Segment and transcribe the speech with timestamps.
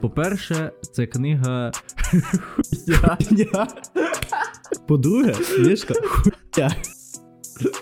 [0.00, 1.72] По-перше, це книга.
[2.86, 3.66] Хуйня.
[4.88, 6.76] По-друге, книжка хуйня.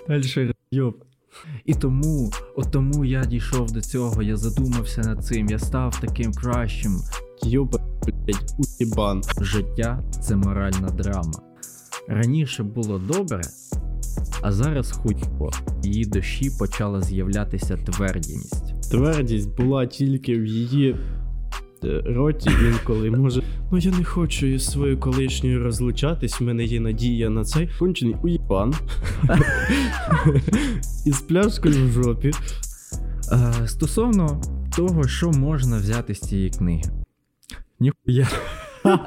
[0.07, 1.03] Дальше йоп.
[1.65, 6.33] І тому, от тому я дійшов до цього, я задумався над цим, я став таким
[6.33, 6.91] кращим.
[7.43, 9.21] Йоба, блять, уїбан.
[9.41, 11.41] Життя це моральна драма.
[12.07, 13.41] Раніше було добре,
[14.41, 15.51] а зараз худько.
[15.83, 18.91] Її душі почала з'являтися твердість.
[18.91, 20.95] Твердість була тільки в її
[22.05, 23.11] роті інколи.
[23.11, 27.69] Може, ну я не хочу із своєю колишньою розлучатись, в мене є надія на цей
[27.79, 28.73] кончений уїбан.
[31.05, 32.31] Із пляшкою в жопі.
[33.31, 34.41] Е, стосовно
[34.75, 36.83] того, що можна взяти з цієї книги.
[37.79, 38.27] Ніхуя.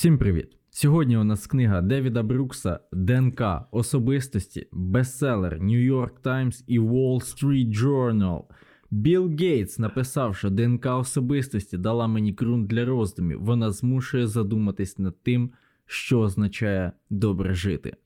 [0.00, 0.56] Всім привіт!
[0.70, 5.58] Сьогодні у нас книга Девіда Брукса ДНК особистості, бестселер
[5.92, 8.42] York Times і Wall Street Journal.
[8.90, 13.44] Білл Гейтс написав, що ДНК особистості дала мені ґрунт для роздумів.
[13.44, 15.50] Вона змушує задуматись над тим,
[15.86, 17.96] що означає добре жити.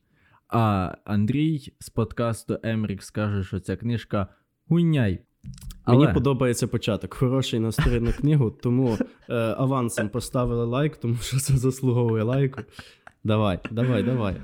[0.48, 4.28] А Андрій з подкасту Емрік скаже, що ця книжка
[5.84, 6.00] гуйняй.
[6.02, 7.14] Мені подобається початок.
[7.14, 12.60] Хороший настрій на книгу, тому е, авансом поставили лайк, тому що це заслуговує лайку.
[13.24, 14.36] Давай, давай, давай.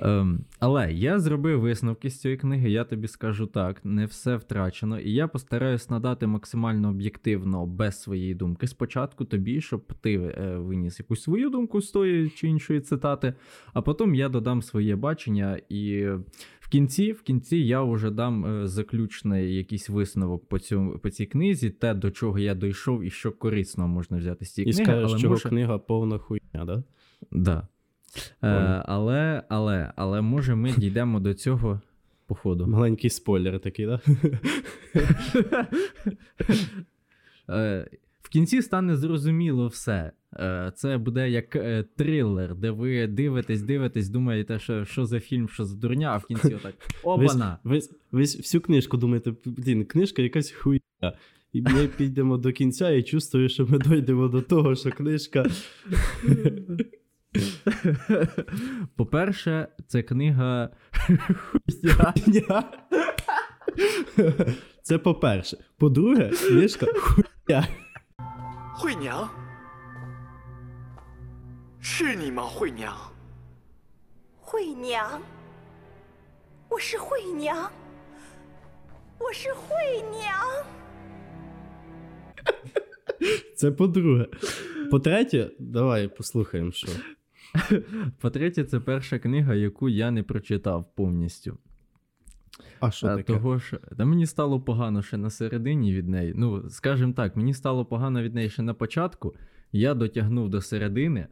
[0.00, 5.00] Ем, але я зробив висновки з цієї книги, я тобі скажу так, не все втрачено,
[5.00, 8.66] і я постараюсь надати максимально об'єктивно, без своєї думки.
[8.66, 13.34] Спочатку тобі, щоб ти е, виніс якусь свою думку з тої чи іншої цитати,
[13.72, 16.08] а потім я додам своє бачення, і
[16.68, 21.26] в кінці в кінці я вже дам е, заключний якийсь висновок по, цьому, по цій
[21.26, 24.84] книзі, те, до чого я дійшов і що корисно можна взяти з цієї І книги.
[24.84, 25.48] скажеш, але що може...
[25.48, 26.82] книга повна хуйня, да?
[27.30, 27.68] Да.
[28.42, 31.80] Е, але, але, але може ми дійдемо до цього
[32.26, 32.66] по ходу.
[32.66, 34.00] Маленький спойлер такий, да?
[37.50, 37.88] Е,
[38.28, 40.12] в кінці стане зрозуміло все.
[40.34, 45.48] Е, це буде як е, трилер, де ви дивитесь, дивитесь, думаєте, що, що за фільм,
[45.48, 46.74] що за дурня, а в кінці отак.
[47.02, 47.58] Обана!
[47.64, 47.80] Ви,
[48.12, 50.80] ви всю книжку думаєте, блін, книжка якась хуйня.
[51.52, 55.46] І ми підемо до кінця і чувствую, що ми дійдемо до того, що книжка.
[58.96, 60.70] По-перше, це книга.
[64.82, 65.56] Це по-перше.
[65.78, 67.68] По-друге, книжка хуйня.
[68.77, 69.29] 惠娘，
[71.79, 72.43] 是你吗？
[72.43, 72.93] 惠娘，
[74.39, 75.21] 惠娘，
[76.69, 77.69] 我是惠娘，
[79.19, 80.65] 我是惠娘。
[83.55, 84.27] Це по-друге.
[84.91, 86.87] По-третє, давай послухаємо, що.
[88.19, 91.57] По-третє, це перша книга, яку я не прочитав повністю.
[92.80, 93.32] А що А, таке?
[93.32, 96.32] Того що та мені стало погано ще на середині від неї.
[96.36, 99.34] Ну, скажімо так, мені стало погано від неї ще на початку.
[99.72, 101.26] Я дотягнув до середини,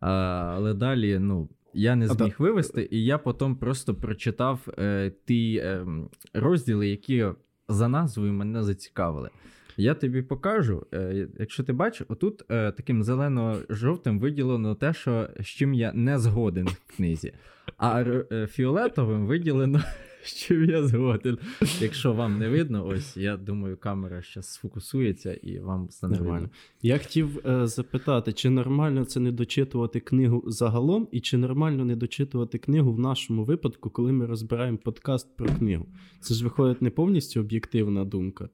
[0.00, 0.10] а,
[0.56, 5.56] але далі, ну, я не А зміг вивести, і я потім просто прочитав е, ті
[5.56, 5.86] е,
[6.34, 7.26] розділи, які
[7.68, 9.30] за назвою мене зацікавили.
[9.76, 15.46] Я тобі покажу, е, якщо ти бачиш, отут е, таким зелено-жовтим виділено те, що, з
[15.46, 17.32] чим я не згоден в книзі.
[17.76, 19.80] А е, фіолетовим виділено,
[20.36, 21.38] чим я згоден.
[21.80, 26.34] Якщо вам не видно, ось я думаю, камера зараз сфокусується і вам стане Нормально.
[26.34, 26.50] видно.
[26.82, 31.96] Я хотів е, запитати, чи нормально це не дочитувати книгу загалом, і чи нормально не
[31.96, 35.86] дочитувати книгу в нашому випадку, коли ми розбираємо подкаст про книгу?
[36.20, 38.48] Це ж виходить не повністю об'єктивна думка.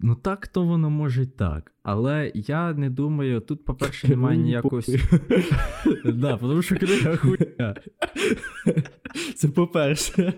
[0.00, 1.72] Ну так то воно може й так.
[1.82, 4.88] Але я не думаю, тут, по-перше, немає Мені ніякось.
[6.04, 7.76] Да, тому що книга хуйня.
[9.34, 10.34] Це по-перше.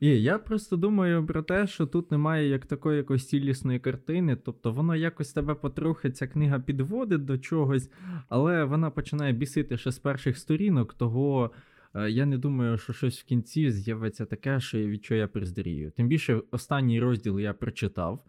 [0.00, 4.72] І я просто думаю про те, що тут немає як такої якоїсь цілісної картини, тобто
[4.72, 7.90] воно якось тебе потрохи ця книга підводить до чогось,
[8.28, 11.58] але вона починає бісити ще з перших сторінок, того е,
[11.94, 15.90] я не думаю, що щось в кінці з'явиться таке, що я- від чого я приздорію.
[15.90, 18.24] Тим більше останній розділ я прочитав.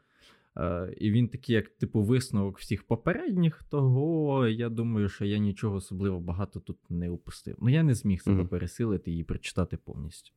[0.57, 5.75] е, І він такий, як типу, висновок всіх попередніх, того я думаю, що я нічого
[5.75, 7.56] особливо багато тут не упустив.
[7.62, 8.48] Ну я не зміг себе Мгм.
[8.48, 10.31] пересилити і прочитати повністю.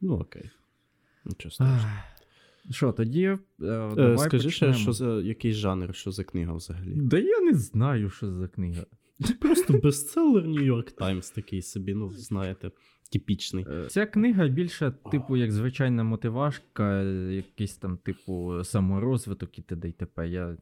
[0.00, 0.50] Ну окей.
[1.24, 1.92] Нічого страшного.
[2.70, 6.92] Що, тоді е, Е, давай Скажи ще, що за який жанр, що за книга взагалі?
[6.96, 8.86] Да я не знаю, що за книга.
[9.40, 12.70] Просто бестселер Нью-Йорк Таймс такий собі, ну, знаєте,
[13.12, 13.66] типічний.
[13.70, 19.88] Е, Ця книга більше, типу, як звичайна мотивашка, е, якийсь там, типу, саморозвиток і т.д.
[19.88, 20.28] і т.п.
[20.28, 20.56] Я...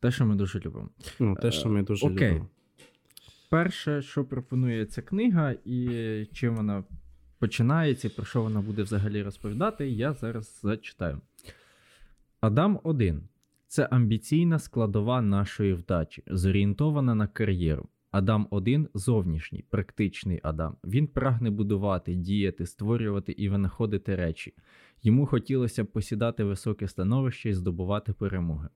[0.00, 0.88] Те, що ми дуже любимо.
[1.18, 2.30] Ну, те, що ми дуже окей.
[2.30, 2.48] любимо.
[3.50, 6.84] Перше, що пропонує ця книга, і чим вона
[7.38, 11.20] починається, і про що вона буде взагалі розповідати, я зараз зачитаю.
[12.40, 13.28] Адам 1.
[13.68, 17.88] Це амбіційна складова нашої вдачі, зорієнтована на кар'єру.
[18.10, 20.76] Адам 1 зовнішній, практичний Адам.
[20.84, 24.54] Він прагне будувати, діяти, створювати і винаходити речі.
[25.02, 28.68] Йому хотілося б посідати високе становище і здобувати перемоги.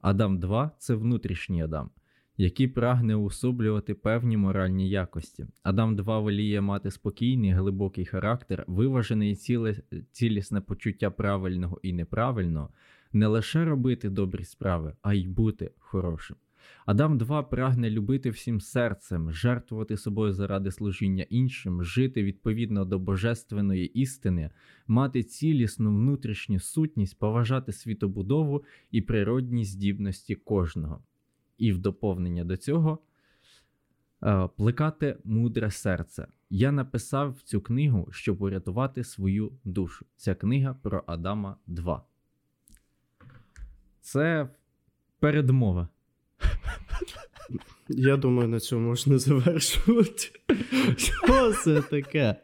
[0.00, 1.90] Адам 2 це внутрішній Адам
[2.40, 5.46] який прагне уособлювати певні моральні якості.
[5.62, 9.36] Адам 2 воліє мати спокійний, глибокий характер, виважене і
[10.12, 12.68] цілісне почуття правильного і неправильного,
[13.12, 16.36] не лише робити добрі справи, а й бути хорошим.
[16.86, 23.86] Адам 2 прагне любити всім серцем, жертвувати собою заради служіння іншим, жити відповідно до божественної
[23.86, 24.50] істини,
[24.86, 31.02] мати цілісну внутрішню сутність, поважати світобудову і природні здібності кожного.
[31.58, 32.98] І в доповнення до цього
[34.22, 36.26] е, плекати мудре серце.
[36.50, 40.06] Я написав цю книгу, щоб урятувати свою душу.
[40.16, 42.09] Ця книга про Адама 2.
[44.00, 44.48] Це
[45.20, 45.88] передмова.
[47.88, 50.30] Я думаю, на цьому можна завершувати.
[50.96, 52.36] Що це таке?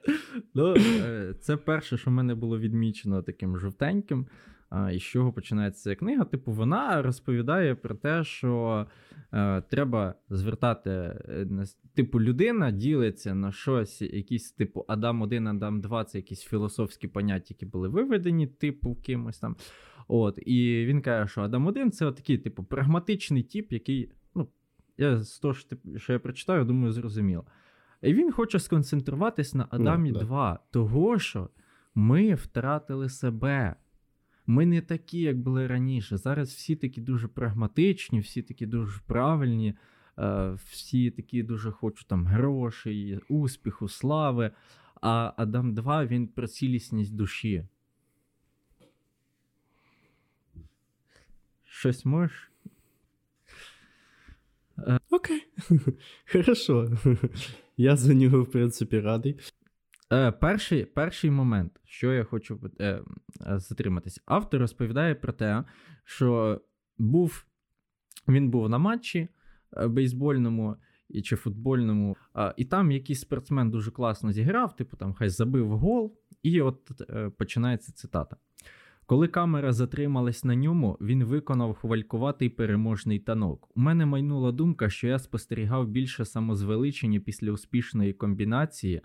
[0.54, 4.26] Ну, е, це перше, що в мене було відмічено таким жовтеньким.
[4.92, 6.24] І з чого починається ця книга?
[6.24, 8.86] Типу, вона розповідає про те, що
[9.32, 11.46] е, треба звертати е,
[11.94, 17.46] типу, людина ділиться на щось, якісь, типу, Адам 1, Адам 2 це якісь філософські поняття,
[17.48, 19.56] які були виведені, типу, кимось там.
[20.08, 24.48] От, і він каже, що Адам 1 це такий, типу, прагматичний тип, який, ну,
[24.98, 25.54] я з того,
[25.96, 27.44] що, я прочитаю, думаю, зрозуміло.
[28.02, 30.18] І він хоче сконцентруватись на Адамі да.
[30.18, 31.50] 2, того, що
[31.94, 33.76] ми втратили себе.
[34.46, 36.16] Ми не такі, як були раніше.
[36.16, 39.74] Зараз всі такі дуже прагматичні, всі такі дуже правильні,
[40.18, 44.50] е, всі такі дуже хочуть там грошей, успіху, слави.
[45.00, 47.66] А Адам 2 він про цілісність душі.
[51.76, 52.50] Щось можеш?
[55.10, 55.42] Окей.
[56.32, 56.90] Хорошо.
[57.76, 59.40] Я за нього, в принципі, радий.
[60.12, 64.22] Е, перший, перший момент, що я хочу е, е, затриматись.
[64.26, 65.64] Автор розповідає про те,
[66.04, 66.60] що
[66.98, 67.46] був,
[68.28, 69.28] він був на матчі
[69.76, 70.76] е, бейсбольному
[71.24, 76.18] чи футбольному, е, і там якийсь спортсмен дуже класно зіграв, типу там хай забив гол,
[76.42, 78.36] і от е, починається цитата.
[79.06, 83.68] Коли камера затрималась на ньому, він виконав хвалькуватий переможний танок.
[83.76, 89.02] У мене майнула думка, що я спостерігав більше самозвеличення після успішної комбінації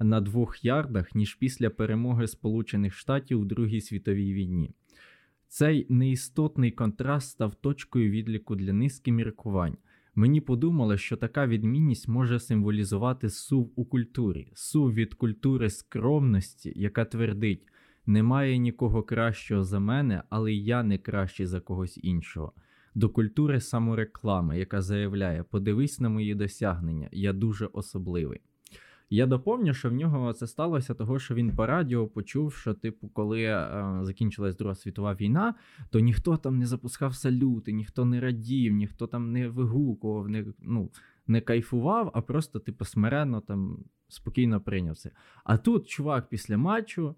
[0.00, 4.70] на двох ярдах, ніж після перемоги Сполучених Штатів у Другій світовій війні.
[5.48, 9.76] Цей неістотний контраст став точкою відліку для низки міркувань.
[10.14, 17.04] Мені подумалось, що така відмінність може символізувати сув у культурі, сув від культури скромності, яка
[17.04, 17.66] твердить:
[18.08, 22.52] немає нікого кращого за мене, але я не кращий за когось іншого.
[22.94, 28.40] До культури самореклами, яка заявляє: подивись на мої досягнення, я дуже особливий.
[29.10, 33.08] Я доповню, що в нього це сталося того, що він по радіо почув, що, типу,
[33.08, 35.54] коли е, закінчилась Друга світова війна,
[35.90, 40.90] то ніхто там не запускав салюти, ніхто не радів, ніхто там не вигукував, не, ну,
[41.26, 45.10] не кайфував, а просто, типу, смиренно там спокійно прийняв це.
[45.44, 47.14] А тут чувак після матчу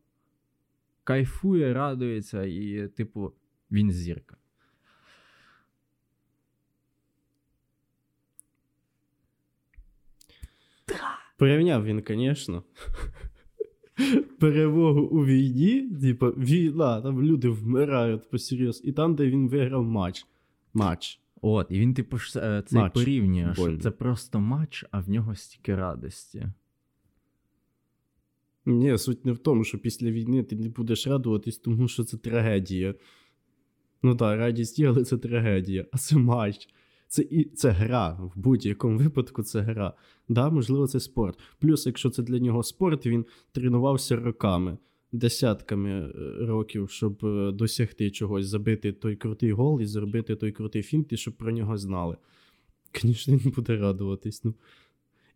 [1.04, 3.32] кайфує, радується, і, типу,
[3.70, 4.36] він зірка.
[11.36, 12.62] Порівняв він, звісно.
[14.38, 20.26] Перемогу у війні, типу, війна, там люди вмирають посерйоз, і там, де він виграв матч.
[20.74, 21.20] Матч.
[21.42, 22.40] От, і він, типу, ж,
[22.72, 26.46] е, порівнює, що це просто матч, а в нього стільки радості.
[28.66, 32.16] Ні, суть не в тому, що після війни ти не будеш радуватись, тому що це
[32.16, 32.94] трагедія.
[34.02, 35.86] Ну так, радість є, але це трагедія.
[35.92, 36.68] А це матч.
[37.08, 38.10] Це і це гра.
[38.10, 39.94] В будь-якому випадку це гра.
[40.28, 41.38] Да, можливо, це спорт.
[41.58, 44.78] Плюс, якщо це для нього спорт, він тренувався роками,
[45.12, 46.12] десятками е,
[46.46, 51.16] років, щоб е, досягти чогось, забити той крутий гол і зробити той крутий фінт, і
[51.16, 52.16] щоб про нього знали.
[53.02, 54.44] Звісно, він буде радуватись.
[54.44, 54.54] Ну.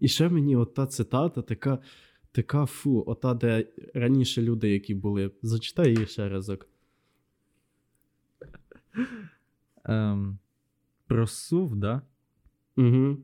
[0.01, 1.79] І ще мені от та цитата така.
[2.35, 5.31] Така фу, ота, де раніше люди, які були.
[5.43, 6.69] Зачитай її ще разок.
[9.85, 10.39] Ем,
[11.07, 12.03] про сув, да?
[12.77, 13.17] Угу.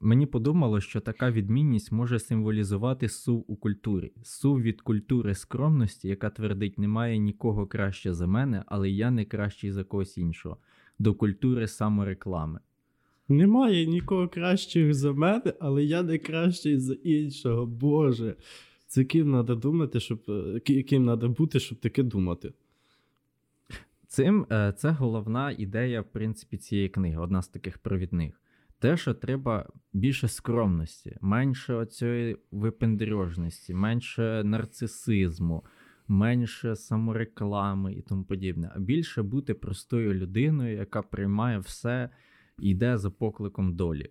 [0.00, 6.30] Мені подумало, що така відмінність може символізувати сув у культурі, сув від культури скромності, яка
[6.30, 10.56] твердить, немає нікого краще за мене, але я не кращий за когось іншого,
[10.98, 12.60] до культури самореклами.
[13.30, 17.66] Немає нікого кращих за мене, але я не кращий за іншого.
[17.66, 18.36] Боже.
[18.86, 22.52] Це ким треба думати, щоб е, ким треба бути, щоб таке думати.
[24.06, 28.40] Цим е, це головна ідея, в принципі, цієї книги, одна з таких провідних.
[28.78, 35.64] Те, що треба більше скромності, менше оцієї випендрежності, менше нарцисизму,
[36.08, 42.10] менше самореклами і тому подібне, а більше бути простою людиною, яка приймає все
[42.62, 44.10] йде за покликом долі.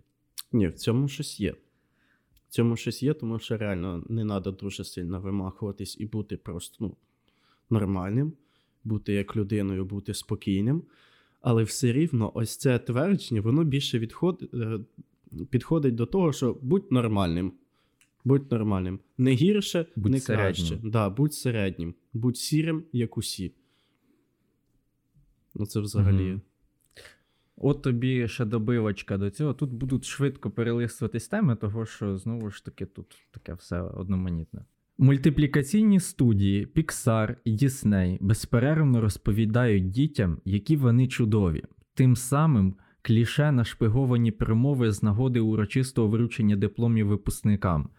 [0.51, 1.51] Ні, в цьому щось є.
[2.48, 6.75] В цьому щось є, тому що реально не треба дуже сильно вимахуватись і бути просто
[6.79, 6.96] ну,
[7.70, 8.34] нормальним,
[8.84, 10.84] бути як людиною, бути спокійним.
[11.41, 14.08] Але все рівно, ось це твердження, воно більше
[14.53, 14.79] е,
[15.50, 17.53] підходить до того, що будь нормальним.
[18.25, 19.00] Будь нормальним.
[19.18, 20.68] Не гірше, Будь не середнім.
[20.68, 20.88] краще.
[20.89, 21.94] Да, будь середнім.
[22.13, 23.53] Будь сірим, як усі.
[25.56, 26.32] Ну, це взагалі.
[26.32, 26.41] Мгм.
[27.62, 29.54] От тобі ще добивочка до цього.
[29.54, 34.66] Тут будуть швидко перелистуватись теми, того що знову ж таки тут таке все одноманітне.
[34.98, 41.63] Мультиплікаційні студії Pixar і Disney безперервно розповідають дітям, які вони чудові.
[41.94, 47.89] Тим самим кліше нашпиговані промови з нагоди урочистого вручення дипломів випускникам.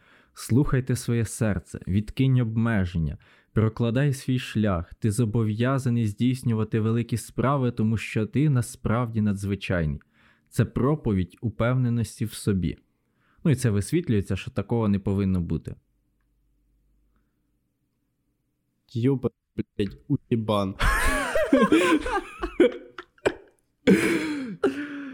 [0.41, 3.19] Слухайте своє серце, відкинь обмеження,
[3.53, 10.01] Прокладай свій шлях, ти зобов'язаний здійснювати великі справи, тому що ти насправді надзвичайний.
[10.49, 12.79] Це проповідь упевненості в собі.
[13.45, 15.75] Ну і це висвітлюється, що такого не повинно бути.
[18.93, 20.75] Йоба, блядь, уєбан.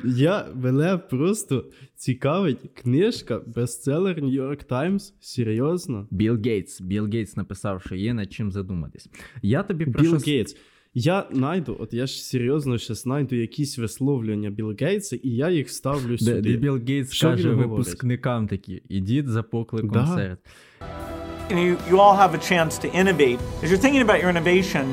[0.06, 1.64] Я мене просто
[1.96, 5.12] цікавить книжка бестселер New York Times.
[5.20, 6.06] Серйозно?
[6.10, 6.80] Білл Гейтс.
[6.80, 9.08] Білл Гейтс написав, що є над чим задуматись.
[9.42, 10.30] Я тобі Білл що...
[10.30, 10.56] Гейтс.
[10.98, 15.70] Я найду, от я ж серйозно ще знайду якісь висловлювання Білл Гейтса, і я їх
[15.70, 16.40] ставлю сюди.
[16.40, 20.06] де Білл Гейтс Що каже випускникам такі: ідіть за покликом Да.
[20.06, 20.42] серця.
[21.50, 23.38] and you, you all have a chance to innovate.
[23.62, 24.84] As you're thinking about your innovation,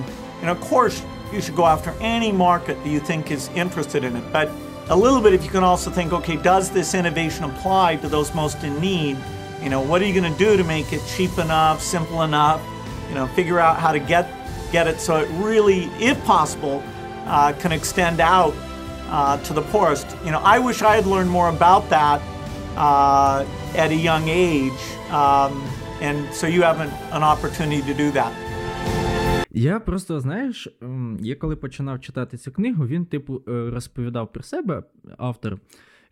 [0.41, 0.96] and of course,
[1.34, 4.25] you should go after any market that you think is interested in it.
[4.38, 4.48] But
[4.89, 8.33] a little bit, if you can also think, okay, does this innovation apply to those
[8.33, 9.17] most in need?
[9.61, 12.61] You know, what are you going to do to make it cheap enough, simple enough?
[13.07, 14.29] You know, figure out how to get
[14.71, 16.83] get it so it really, if possible,
[17.25, 18.53] uh, can extend out
[19.07, 20.07] uh, to the poorest.
[20.25, 22.19] You know, I wish I had learned more about that
[22.75, 24.71] uh, at a young age.
[25.11, 25.63] Um,
[26.01, 28.33] and so you have an, an opportunity to do that.
[29.53, 30.67] Я просто, знаєш,
[31.19, 34.83] я коли починав читати цю книгу, він, типу, е, розповідав про себе,
[35.17, 35.60] автор.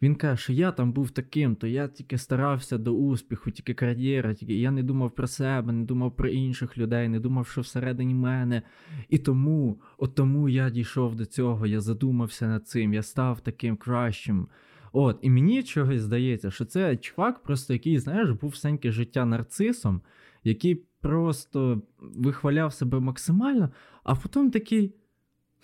[0.01, 4.33] Він каже, що я там був таким, то я тільки старався до успіху, тільки кар'єра,
[4.33, 8.13] тільки я не думав про себе, не думав про інших людей, не думав, що всередині
[8.13, 8.61] мене.
[9.09, 13.77] І тому, от тому я дійшов до цього, я задумався над цим, я став таким
[13.77, 14.47] кращим.
[14.93, 20.01] От, і мені чогось здається, що це чувак, просто який, знаєш, був всеньке життя нарцисом,
[20.43, 23.69] який просто вихваляв себе максимально,
[24.03, 24.95] а потім такий.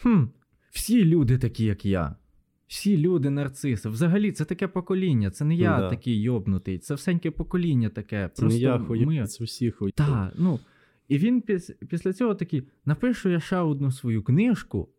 [0.02, 0.24] Хм,
[0.72, 2.16] всі люди такі, як я.
[2.68, 3.90] Всі люди нарциси.
[3.90, 5.32] Взагалі, це таке покоління.
[5.32, 5.90] Це не я Да.
[5.90, 8.30] такий йобнутий, це всеньке покоління таке.
[8.34, 9.28] Це не я ми...
[9.28, 9.92] це всі хуя.
[9.96, 10.60] Так, ну.
[11.08, 11.72] І він піс...
[11.90, 14.90] після цього такий: напишу я ще одну свою книжку,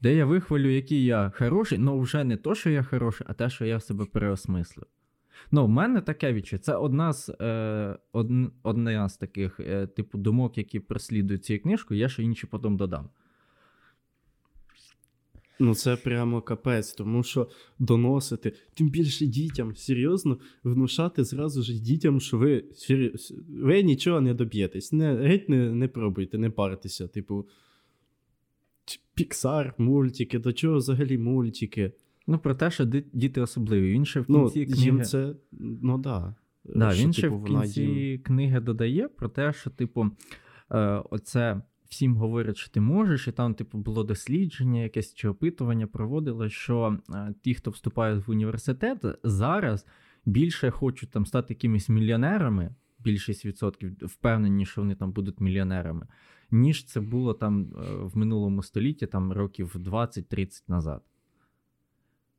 [0.00, 3.50] де я вихвалю, який я хороший, ну вже не то, що я хороший, а те,
[3.50, 4.86] що я себе переосмислив.
[5.50, 6.62] Ну, в мене таке відчуття.
[6.62, 8.30] Це одна з, е, од...
[8.62, 13.08] одна з таких, е, типу, думок, які переслідують цією книжкою, я ще інші потім додам.
[15.58, 17.48] Ну це прямо капець, тому що
[17.78, 22.64] доносити, тим більше дітям, серйозно, внушати зразу ж дітям, що ви,
[23.48, 24.92] ви нічого не доб'єтесь.
[24.92, 27.08] Не, геть не, не пробуйте, не паритеся.
[27.08, 27.46] Типу,
[29.14, 31.92] Піксар, мультики, до чого взагалі мультики?
[32.26, 33.92] Ну, про те, що діти особливі.
[33.92, 35.04] Він ще в Ну, кінці книги.
[35.04, 35.34] це,
[35.82, 36.34] ну да.
[36.64, 40.10] Да, Що, він ще типу, в кінці їм- книги додає про те, що, типу,
[40.70, 45.86] е, оце всім говорять, що ти можеш, і там, типу, було дослідження, якесь чи опитування
[45.86, 49.86] проводило, що е, ті, хто вступають в університет, зараз
[50.26, 56.06] більше хочуть там стати якимись мільйонерами, більшість відсотків впевнені, що вони там будуть мільйонерами,
[56.50, 61.02] ніж це було там е, в минулому столітті, там років 20-30 назад.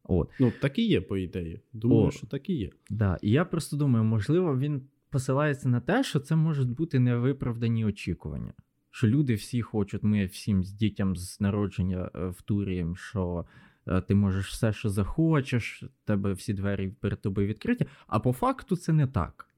[0.08, 0.30] От.
[0.40, 1.60] Ну, так і є, по ідеї.
[1.74, 2.12] Думаю, О.
[2.12, 2.70] що так і є.
[2.90, 7.86] Да, і я просто думаю, можливо, він посилається на те, що це можуть бути невиправдані
[7.86, 8.54] очікування.
[8.92, 13.46] Що люди всі хочуть, ми всім з дітям з народження е, втурюємо, що
[13.88, 17.86] е, ти можеш все, що захочеш, тебе всі двері перед тобою відкриті.
[18.08, 19.50] А по факту це не так.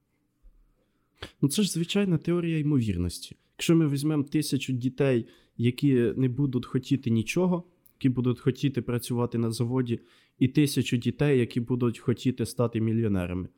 [1.42, 3.38] Ну, це ж звичайна теорія ймовірності.
[3.58, 5.28] Якщо ми візьмемо тисячу дітей,
[5.58, 7.64] які не будуть хотіти нічого,
[7.98, 10.00] які будуть хотіти працювати на заводі,
[10.40, 13.50] і тисячу дітей, які будуть хотіти стати мільйонерами.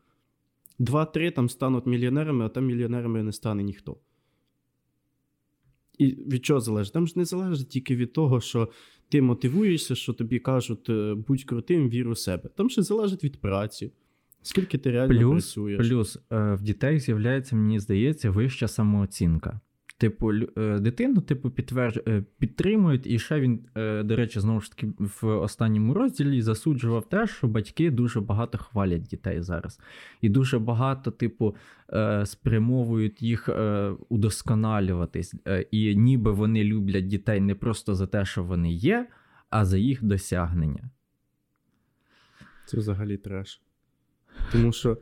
[0.80, 3.98] Два-три там стануть мільйонерами, а там мільйонерами не стане ніхто.
[5.98, 6.94] І від чого залежить?
[6.94, 8.70] Там ж не залежить тільки від того, що
[9.10, 12.50] ти мотивуєшся, що тобі кажуть, е, будь крутим, вір у себе.
[12.56, 13.92] Там ще залежить від праці.
[14.42, 15.88] Скільки ти реально Плюс, працюєш.
[15.88, 19.60] плюс е, в дітей з'являється, мені здається, вища самооцінка.
[20.00, 21.98] Типу, е, дитину, типу, підтвердж...
[22.08, 27.10] е, підтримують, і ще він, е, до речі, знову ж таки, в останньому розділі засуджував
[27.10, 29.80] те, що батьки дуже багато хвалять дітей зараз.
[30.22, 31.56] І дуже багато, типу,
[32.26, 33.50] спрямовують їх
[34.10, 35.36] удосконалюватись.
[35.72, 39.08] І ніби вони люблять дітей не просто за те, що вони є,
[39.50, 40.90] а за їх досягнення.
[42.66, 43.62] Це взагалі треш.
[44.52, 44.98] Тому що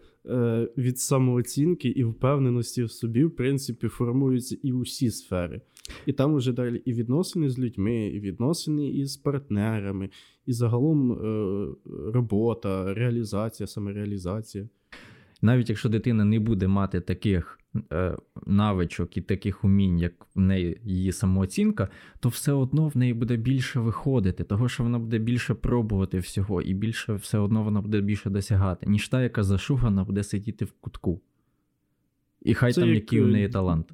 [0.77, 5.61] від самооцінки і впевненості в собі, в принципі, формуються і усі сфери.
[6.05, 10.09] І там уже далі і відносини з людьми, і відносини із партнерами,
[10.45, 11.67] і загалом е,
[12.13, 14.69] робота, реалізація, самореалізація.
[15.41, 17.59] Навіть якщо дитина не буде мати таких
[17.91, 21.87] е, навичок і таких умінь, як в неї її самооцінка,
[22.19, 26.61] то все одно в неї буде більше виходити, того що вона буде більше пробувати всього,
[26.61, 30.71] і більше все одно вона буде більше досягати, ніж та, яка зашугана буде сидіти в
[30.71, 31.21] кутку.
[32.41, 33.93] І хай Це там як, який у е, неї талант.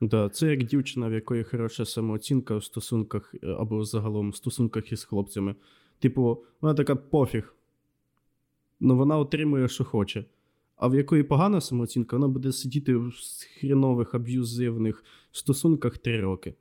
[0.00, 4.92] Да, це як дівчина, в якої хороша самооцінка в стосунках е, або загалом в стосунках
[4.92, 5.54] із хлопцями.
[5.98, 7.54] Типу, вона така пофіг.
[8.84, 10.24] Ну вона отримує, що хоче.
[10.76, 13.12] А в якої погана самооцінка, вона буде сидіти в
[13.60, 16.54] хрінових, аб'юзивних стосунках три роки.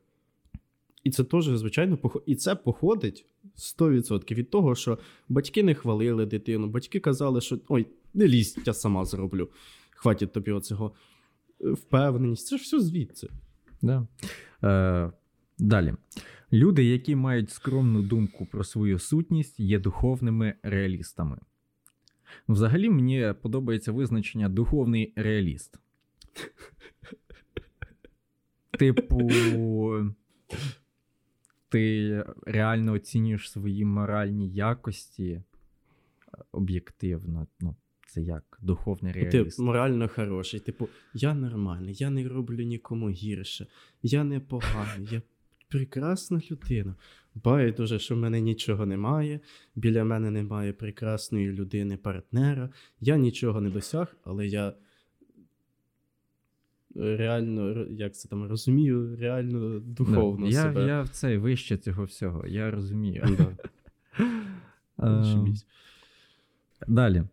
[1.03, 3.25] І це теж, звичайно, і це походить
[3.55, 4.99] 100% від того, що
[5.29, 9.49] батьки не хвалили дитину, батьки казали, що ой, не лізь, я сама зроблю.
[9.89, 10.91] Хватить тобі оцього.
[11.59, 13.29] Впевненість, це ж все звідси.
[13.81, 14.07] Да.
[14.63, 15.11] Е,
[15.59, 15.93] далі.
[16.53, 21.37] Люди, які мають скромну думку про свою сутність, є духовними реалістами.
[22.47, 25.79] Взагалі, мені подобається визначення духовний реаліст.
[28.79, 29.29] Типу,
[31.69, 35.43] ти реально оцінюєш свої моральні якості е,
[36.51, 37.47] об'єктивно.
[37.59, 37.75] Ну,
[38.07, 39.57] це як духовний І реаліст.
[39.57, 40.59] Ти морально хороший.
[40.59, 43.67] Типу, я нормальний, я не роблю нікому гірше,
[44.03, 45.21] я не поганий, я
[45.73, 46.95] прекрасна людина.
[47.35, 49.39] Байдуже, що в мене нічого немає,
[49.75, 52.69] біля мене немає прекрасної людини, партнера.
[53.01, 54.73] Я нічого не досяг, але я
[56.95, 60.51] реально, як це там, розумію, реально духовно Да.
[60.51, 60.87] я, себе.
[60.87, 63.23] я в цей вище цього всього, я розумію.
[63.37, 63.47] Да.
[64.99, 65.65] Е, Зашибісь.
[66.87, 67.23] Далі.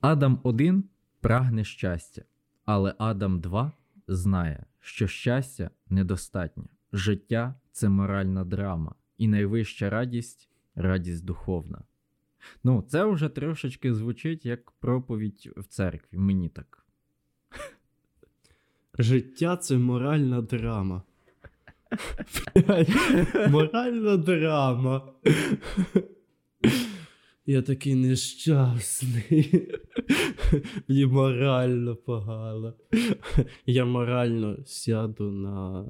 [0.00, 0.84] Адам 1
[1.20, 2.22] прагне щастя,
[2.64, 3.72] але Адам 2
[4.10, 6.64] знає, що щастя недостатньо.
[6.92, 11.82] Життя це моральна драма, і найвища радість радість духовна.
[12.64, 16.86] Ну, це вже трошечки звучить як проповідь в церкві, мені так.
[18.98, 21.02] Життя це моральна драма.
[23.48, 25.12] Моральна драма.
[27.50, 29.68] Я такий нещасний.
[30.88, 32.74] Мені морально погано.
[33.66, 35.84] Я морально сяду на.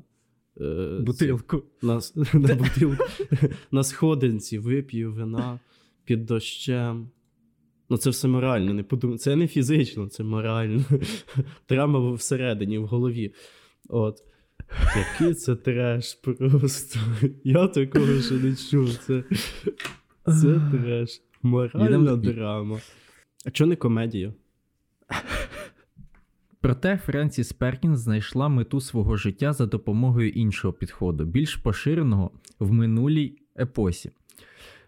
[0.61, 1.63] е, Бутилку.
[1.83, 2.01] На,
[2.35, 3.05] на бутилку.
[3.71, 5.61] На сходинці вип'ю вина
[6.05, 7.11] під дощем.
[7.91, 9.19] Ну, це все морально, не подум...
[9.19, 10.85] Це не фізично, це морально.
[11.69, 13.35] Драма всередині, в голові.
[13.89, 14.19] От.
[14.97, 17.01] Який це треш просто.
[17.45, 18.95] Я такого ще не чув.
[18.95, 19.25] Це,
[20.27, 21.21] це треш.
[21.43, 22.81] Моральна драма.
[23.47, 24.33] А чого не комедія?
[26.61, 33.39] Проте Френсіс Перкінс знайшла мету свого життя за допомогою іншого підходу, більш поширеного в минулій
[33.61, 34.11] епосі.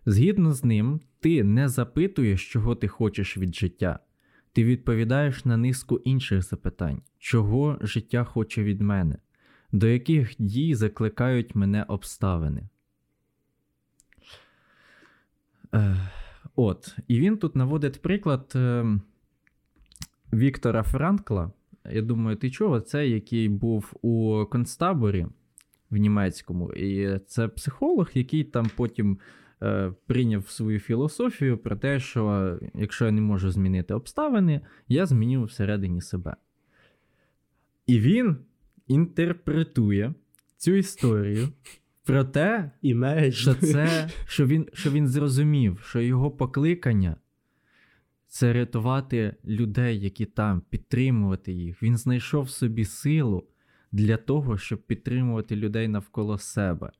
[0.06, 3.98] Згідно з ним, ти не запитуєш, чого ти хочеш від життя.
[4.52, 9.16] Ти відповідаєш на низку інших запитань, чого життя хоче від мене,
[9.72, 12.68] до яких дій закликають мене обставини.
[15.74, 15.96] Е,
[16.56, 18.84] от, і він тут наводить приклад е,
[20.32, 21.52] Віктора Франкла.
[21.92, 25.26] Я думаю, ти чув, це який був у концтаборі
[25.90, 26.72] в німецькому.
[26.72, 29.18] І це психолог, який там потім
[29.62, 35.44] е, прийняв свою філософію про те, що якщо я не можу змінити обставини, я зміню
[35.44, 36.36] всередині себе.
[37.86, 38.36] І він
[38.86, 40.14] інтерпретує
[40.56, 41.48] цю історію
[42.04, 42.70] Про те,
[43.30, 47.16] що це, що він, що він зрозумів, що його покликання
[48.32, 51.82] це рятувати людей, які там, підтримувати їх.
[51.82, 53.44] Він знайшов в собі силу
[53.92, 56.92] для того, щоб підтримувати людей навколо себе.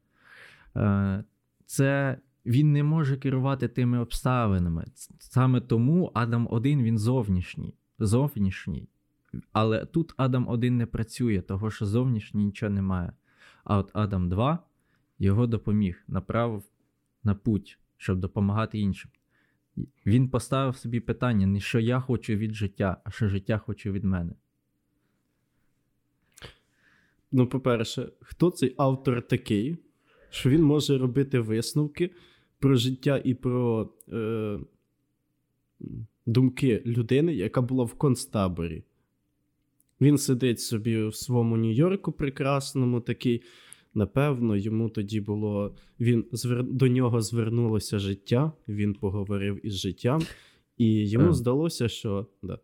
[0.77, 1.25] Е,
[1.67, 4.85] Це він не може керувати тими обставинами.
[5.19, 7.75] Саме тому Адам 1 він зовнішній.
[7.99, 8.89] Зовнішній.
[9.53, 13.13] Але тут Адам 1 не працює, того що зовнішній нічого немає.
[13.65, 14.59] А от Адам 2
[15.23, 16.63] його допоміг, направив
[17.25, 19.11] на путь, щоб допомагати іншим.
[20.07, 24.05] Він поставив собі питання: не що я хочу від життя, а що життя хоче від
[24.05, 24.33] мене.
[27.33, 29.77] Ну, по-перше, хто цей автор такий,
[30.31, 32.11] що він може робити висновки
[32.59, 34.59] про життя і про е,
[36.27, 38.85] думки людини, яка була в концтаборі.
[40.01, 43.43] Він сидить собі в своєму Нью-Йорку прекрасному, такий.
[43.95, 45.75] Напевно, йому тоді було.
[46.01, 46.65] Він звер...
[46.65, 50.23] до нього звернулося життя, він поговорив із життям,
[50.79, 51.33] і йому Е.
[51.33, 52.27] здалося, що.
[52.43, 52.59] Да.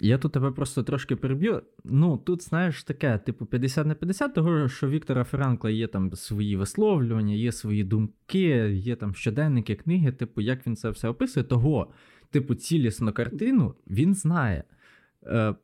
[0.00, 1.62] Я тут тебе просто трошки переб'ю.
[1.84, 6.56] Ну, тут, знаєш, таке, типу, 50 на 50, того, що Віктора Франкла є там свої
[6.56, 11.92] висловлювання, є свої думки, є там щоденники, книги, типу, як він це все описує, того,
[12.30, 14.64] типу, цілісну картину він знає.
[15.26, 15.54] Е,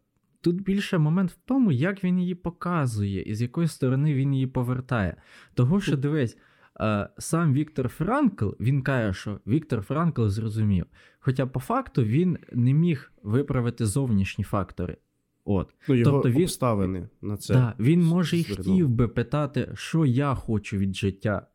[0.41, 4.47] Тут більше момент в тому, як він її показує і з якої сторони він її
[4.47, 5.17] повертає.
[5.55, 6.39] Того, що дивись,
[6.81, 10.87] е, сам Віктор Франкл, він каже, що Віктор Франкл зрозумів.
[11.21, 14.97] Хоча по факту він не міг виправити зовнішні фактори.
[15.45, 15.75] От.
[15.89, 17.55] Ну, його Тобто він- обставини на це.
[17.55, 21.47] Да, він може і хотів би питати, що я хочу від життя,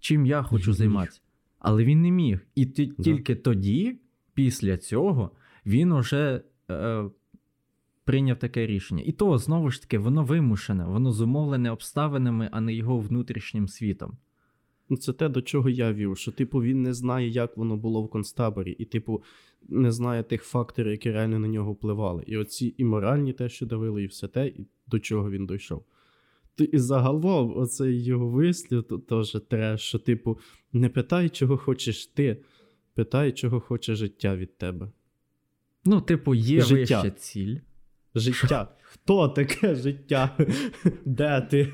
[0.00, 0.76] чим я хочу міг.
[0.76, 1.20] займатися.
[1.58, 2.40] Але він не міг.
[2.54, 3.02] І ти, Да.
[3.02, 4.00] тільки тоді,
[4.34, 5.30] після цього,
[5.66, 7.04] він уже е,
[8.08, 9.02] прийняв таке рішення.
[9.06, 14.16] І то, знову ж таки, воно вимушене, воно зумовлене обставинами, а не його внутрішнім світом.
[14.88, 18.02] Ну, це те, до чого я вів, що, типу, він не знає, як воно було
[18.02, 19.22] в концтаборі, і, типу,
[19.68, 22.24] не знає тих факторів, які реально на нього впливали.
[22.26, 25.84] І оці і моральні те, що давили, і все те, і до чого він дійшов.
[26.54, 30.38] Ти і загалом, оцей його вислів, то теж треш, що, типу,
[30.72, 32.42] не питай, чого хочеш ти,
[32.94, 34.90] питай, чого хоче життя від тебе.
[35.84, 37.02] Ну, типу, є Життя.
[37.02, 37.56] вища ціль.
[38.14, 38.68] Життя.
[38.82, 40.36] Хто таке життя?
[41.04, 41.72] Де ти?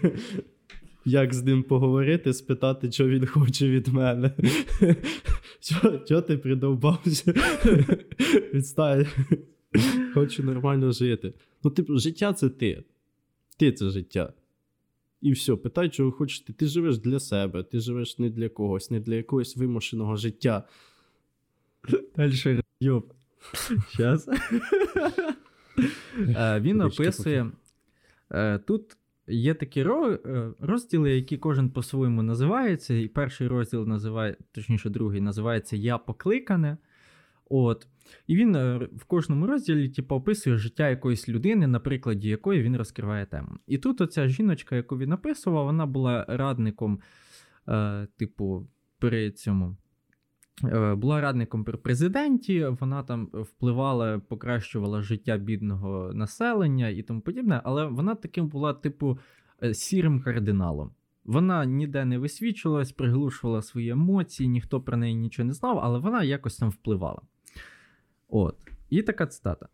[1.05, 4.31] Як з ним поговорити, спитати, що він хоче від мене?
[5.61, 7.33] Чо, чо ти придовбався?
[8.55, 9.07] Відстань.
[10.15, 11.35] Хочу нормально жити.
[11.65, 12.85] Ну, типу, життя це ти.
[13.57, 14.33] Ти це життя.
[15.21, 16.67] І все, питай, чого хочеш ти.
[16.67, 20.69] Живеш для себе, ти живеш не для когось, не для якогось вимушеного життя.
[22.17, 23.13] Дальше йоп.
[26.19, 27.51] Е, Він описує.
[28.31, 32.95] е, Тут є такі е, розділи, які кожен по-своєму називається.
[32.95, 36.77] І перший розділ називає, точніше, другий називається Я покликане.
[37.51, 37.87] От.
[38.27, 38.57] І він
[38.97, 43.49] в кожному розділі типу, описує життя якоїсь людини, на прикладі якої він розкриває тему.
[43.67, 47.01] І тут оця жіночка, яку він описував, вона була радником,
[47.69, 49.77] е, типу, при цьому.
[50.63, 57.61] Е, Була радником при президенті, вона там впливала, покращувала життя бідного населення і тому подібне,
[57.65, 59.19] але вона таким була, типу,
[59.63, 60.91] е, сірим кардиналом.
[61.25, 66.25] Вона ніде не висвічувалась, приглушувала свої емоції, ніхто про неї нічого не знав, але вона
[66.25, 67.23] якось там впливала.
[68.29, 68.57] От.
[68.91, 69.69] І така цитата.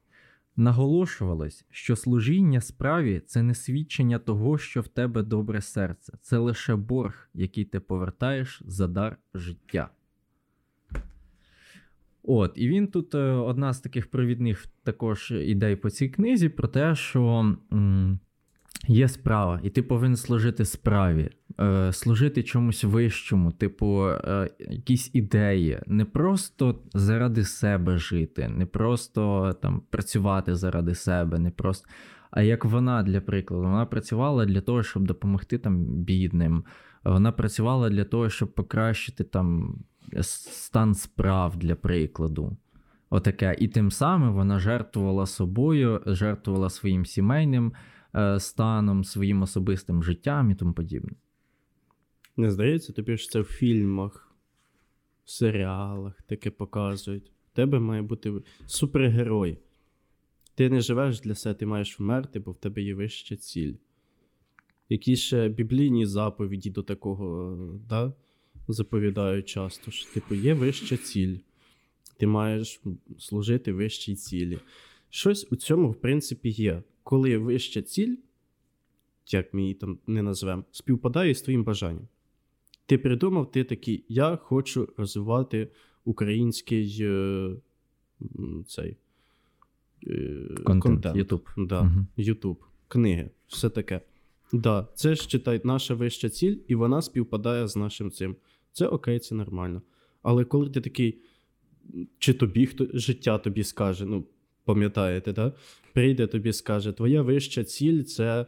[0.57, 6.77] Наголошувалось, що служіння справі це не свідчення того, що в тебе добре серце, це лише
[6.77, 9.90] борг, який ти повертаєш за дар життя.
[12.22, 16.68] От, і він тут е, одна з таких провідних також ідей по цій книзі про
[16.68, 18.18] те, що м,
[18.88, 21.30] є справа, і ти повинен служити справі,
[21.61, 29.52] е, служити чомусь вищому, типу, е, якісь ідеї, не просто заради себе жити, не просто
[29.62, 31.88] там працювати заради себе, не просто.
[32.30, 36.64] А як вона, для прикладу, вона працювала для того, щоб допомогти там бідним.
[37.04, 39.78] Вона працювала для того, щоб покращити там
[40.20, 42.57] стан справ для прикладу.
[43.11, 43.57] Отаке.
[43.59, 47.73] І тим самим вона жертвувала собою, жертвувала своїм сімейним
[48.14, 51.11] е, станом, своїм особистим життям і тому подібне.
[52.37, 54.35] Не здається, тобі що це в фільмах,
[55.25, 57.33] в серіалах таке показують.
[57.53, 58.33] В тебе має бути
[58.66, 59.59] супергерой.
[60.55, 63.75] Ти не живеш для себе, ти маєш вмерти, бо в тебе є вища ціль.
[64.88, 67.57] Якісь ще біблійні заповіді до такого,
[67.88, 68.12] да?
[68.72, 71.37] Заповідають часто, що типу є вища ціль.
[72.16, 72.80] Ти маєш
[73.18, 74.59] служити вищій цілі.
[75.11, 76.83] Щось у цьому, в принципі, є.
[77.02, 78.16] Коли вища ціль,
[79.26, 82.09] як ми її там не назвемо, співпадає з твоїм бажанням.
[82.87, 85.68] Ти придумав, ти такий, я хочу розвивати
[86.04, 87.50] український е,
[88.66, 88.96] цей
[90.06, 91.66] е, Контент, YouTube.
[91.66, 92.06] Да, Мгм.
[92.18, 92.56] YouTube,
[92.88, 94.00] книги, все таке.
[94.52, 98.37] Да, це ж читай наша вища ціль, і вона співпадає з нашим цим.
[98.72, 99.83] Це окей, це нормально.
[100.22, 101.18] Але коли ти такий,
[102.18, 104.24] чи тобі хто життя тобі скаже, ну,
[104.64, 105.52] пам'ятаєте, да?
[105.92, 108.46] прийде тобі скаже, твоя вища ціль це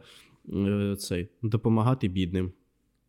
[0.53, 2.51] е, цей, допомагати бідним.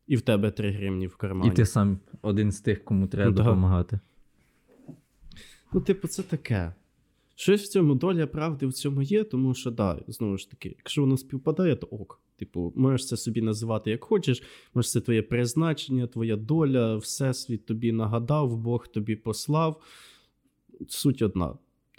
[0.07, 1.51] І в тебе 3 гривні в кармані.
[1.51, 3.43] І ти сам один з тих, кому треба Да.
[3.43, 4.01] допомагати.
[5.73, 6.75] Ну, типу, це таке.
[7.35, 11.01] Щось в цьому доля правди в цьому є, тому що, да, знову ж таки, якщо
[11.01, 12.21] воно співпадає, то ок.
[12.45, 14.43] Типу, можеш це собі називати як хочеш,
[14.75, 19.83] може, це твоє призначення, твоя доля, всесвіт тобі нагадав, Бог тобі послав.
[20.89, 21.55] Суть одна.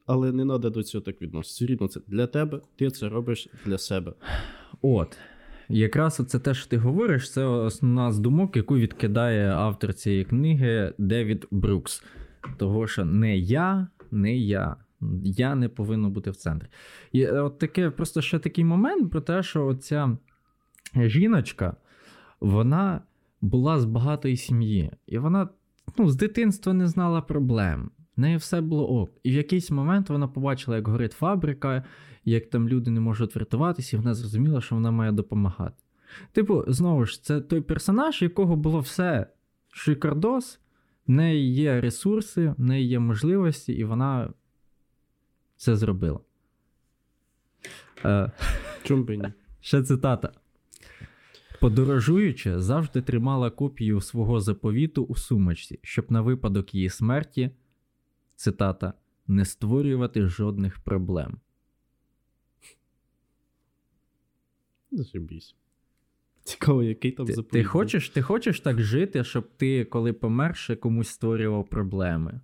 [0.06, 1.56] Але не треба до цього так відноситися.
[1.56, 4.14] Все рівно це для тебе, ти це робиш для себе.
[4.82, 5.18] От.
[5.70, 10.94] Якраз це те, що ти говориш, це основна з думок, яку відкидає автор цієї книги
[10.98, 12.04] Девід Брукс.
[12.58, 14.76] Того, що не я, не я.
[15.24, 16.68] Я не повинен бути в центрі.
[17.12, 20.18] І е, от таке, просто ще такий момент про те, що оця
[20.96, 21.76] жіночка,
[22.40, 23.02] вона
[23.42, 25.50] була з багатої сім'ї, і вона
[25.98, 27.92] ну, з дитинства не знала проблем.
[28.18, 29.12] В неї все було ок.
[29.24, 31.84] І в якийсь момент вона побачила, як горить фабрика,
[32.26, 35.84] як там люди не можуть врятуватися, і вона зрозуміла, що вона має допомагати.
[36.32, 39.28] Типу, знову ж, це той персонаж, якого було все
[39.72, 40.60] шикардос,
[41.08, 44.34] в неї є ресурси, в неї є можливості, і вона
[45.58, 46.20] це зробила.
[48.06, 48.32] Е,
[48.84, 49.08] Чому?
[49.62, 50.32] Ще цитата.
[51.60, 57.52] Подорожуючи, завжди тримала копію свого заповіту у сумочці, щоб на випадок її смерті,
[58.36, 58.94] цитата,
[59.28, 61.38] не створювати жодних проблем.
[64.92, 65.56] Зашибісь.
[66.44, 67.52] Цікаво, який там Ти, заповідь.
[67.52, 72.42] ти, хочеш, ти хочеш так жити, щоб ти, коли померше, комусь створював проблеми?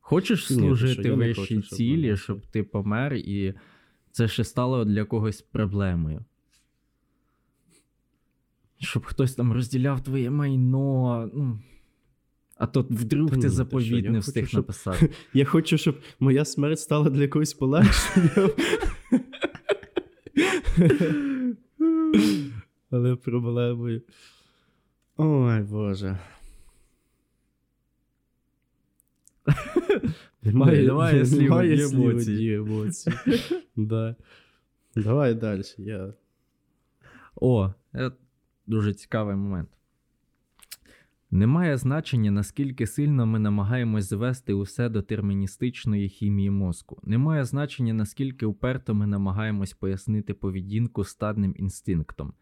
[0.00, 3.54] Хочеш служити вищій хочу, цілі, щоб ти помер, і
[4.10, 6.24] це ще стало для когось проблемою?
[8.82, 11.30] Щоб хтось там розділяв твоє майно.
[11.34, 11.58] Ну,
[12.56, 13.48] а то вдруг Та ти що,
[13.96, 15.10] я не встиг щоб- написати.
[15.34, 18.50] Я хочу, щоб моя смерть стала для когось полегшенням.
[22.90, 24.02] Але проблемою.
[25.16, 26.18] Ой, Боже.
[30.42, 32.58] Немає, Немає слів, немає слів, емоції.
[32.58, 33.16] одні емоції.
[33.76, 34.16] да.
[34.96, 35.62] Давай далі.
[35.78, 36.12] Я...
[37.36, 38.10] О, е,
[38.66, 39.68] дуже цікавий момент.
[41.34, 47.00] Немає значення, наскільки сильно ми намагаємось звести усе до терміністичної хімії мозку.
[47.02, 52.32] Немає значення, наскільки уперто ми намагаємось пояснити поведінку стадним інстинктом,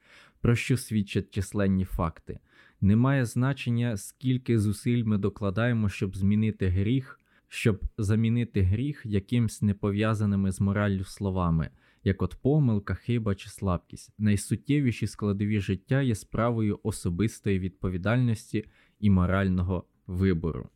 [0.40, 2.38] про що свідчать численні факти.
[2.80, 10.60] Немає значення, скільки зусиль ми докладаємо, щоб змінити гріх, щоб замінити гріх якимсь непов'язаними з
[10.60, 11.70] мораллю словами,
[12.04, 14.14] як от помилка, хиба чи слабкість.
[14.18, 18.68] Найсуттєвіші складові життя є справою особистої відповідальності
[19.00, 20.68] і морального вибору.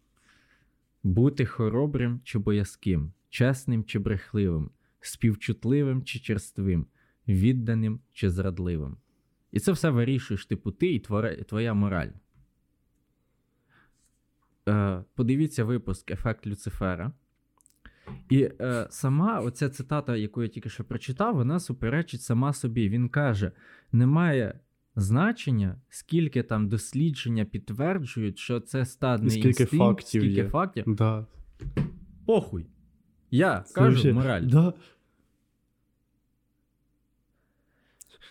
[1.02, 6.87] Бути хоробрим чи боязким, чесним чи брехливим, співчутливим чи черствим,
[7.28, 8.96] відданим чи зрадливим.
[9.52, 11.00] І це все вирішуєш типу ти і
[11.48, 12.10] твоя, мораль.
[14.68, 17.12] Е, подивіться випуск Ефект Люцифера.
[18.31, 22.88] І е, сама оця цитата, яку я тільки що прочитав, вона суперечить сама собі.
[22.88, 23.53] Він каже:
[23.93, 24.61] немає
[24.97, 30.49] значення, скільки там дослідження підтверджують, що це стадний Скільки інстинкт, фактів скільки є.
[30.49, 30.85] фактів.
[30.87, 31.27] Да.
[32.27, 32.67] Похуй.
[33.31, 34.43] Я Це кажу вообще- мораль.
[34.43, 34.75] Да.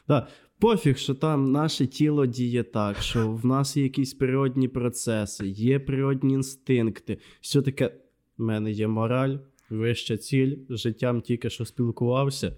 [0.08, 0.28] Да.
[0.60, 5.80] Пофіг, що там наше тіло діє так, що в нас є якісь природні процеси, є
[5.80, 7.18] природні інстинкти.
[7.42, 7.94] Все таке,
[8.38, 9.38] в мене є мораль,
[9.70, 12.54] вища ціль, з життям тільки що спілкувався.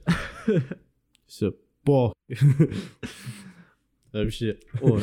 [1.27, 1.51] Все.
[4.13, 4.55] Вообще.
[4.81, 4.99] О,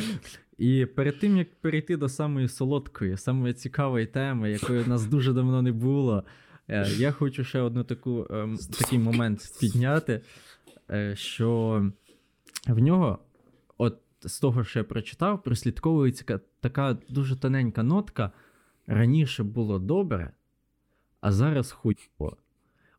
[0.57, 5.33] і перед тим як перейти до самої солодкої, самої цікавої теми, якої в нас дуже
[5.33, 6.23] давно не було,
[6.67, 10.21] е, я хочу ще одну таку ем, такий момент підняти,
[10.91, 11.83] е, що
[12.67, 13.19] в нього,
[13.77, 18.31] от з того, що я прочитав, прослідковується така дуже тоненька нотка.
[18.87, 20.31] Раніше було добре,
[21.23, 22.37] а зараз хуйово.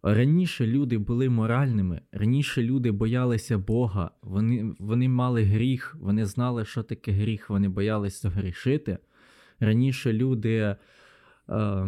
[0.02, 6.82] Раніше люди були моральними, раніше люди боялися Бога, вони, вони мали гріх, вони знали, що
[6.82, 8.98] таке гріх, вони боялися грішити.
[9.60, 10.76] Раніше люди
[11.48, 11.86] е,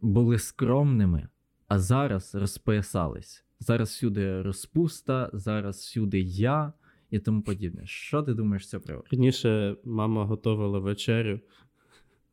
[0.00, 1.28] були скромними,
[1.68, 3.44] а зараз розпоясались.
[3.60, 6.72] Зараз всюди розпуста, зараз всюди я,
[7.10, 7.86] і тому подібне.
[7.86, 9.04] Що ти думаєш з цього?
[9.12, 11.40] Раніше мама готувала вечерю,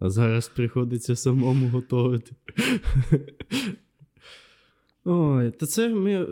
[0.02, 2.32] а зараз приходиться самому готувати.
[5.06, 6.28] Ой, та це ми.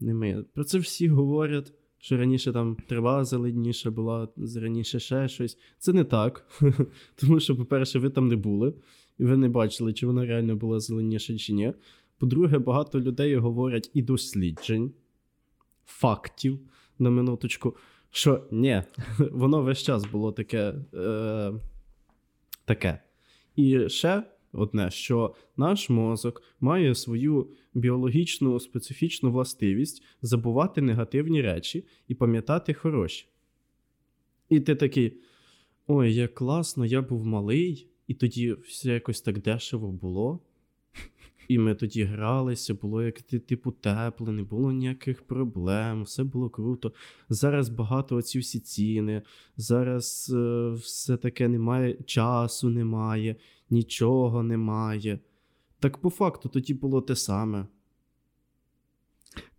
[0.00, 0.44] Не ми.
[0.54, 5.58] Про це всі говорять, що раніше там трава зеленіша була, раніше ще щось.
[5.78, 6.46] Це не так.
[7.16, 8.74] Тому що, по-перше, ви там не були,
[9.18, 11.72] і ви не бачили, чи вона реально була зеленіша чи ні.
[12.18, 14.92] По-друге, багато людей говорять і досліджень,
[15.86, 16.60] фактів
[16.98, 17.76] на минуточку,
[18.10, 18.82] що ні,
[19.18, 20.74] воно весь час було таке.
[20.94, 21.52] Е,
[22.64, 23.02] таке.
[23.56, 24.22] І ще
[24.52, 33.26] одне, що наш мозок має свою біологічну специфічну властивість забувати негативні речі і пам'ятати хороші.
[34.48, 35.20] І ти такий:
[35.86, 40.40] ой, як класно, я був малий, і тоді все якось так дешево було.
[41.52, 46.92] І ми тоді гралися, було як типу тепле, не було ніяких проблем, все було круто.
[47.28, 49.22] Зараз багато оці всі ціни,
[49.56, 53.36] зараз е, все таке немає, часу немає,
[53.70, 55.18] нічого немає.
[55.80, 57.66] Так по факту тоді було те саме.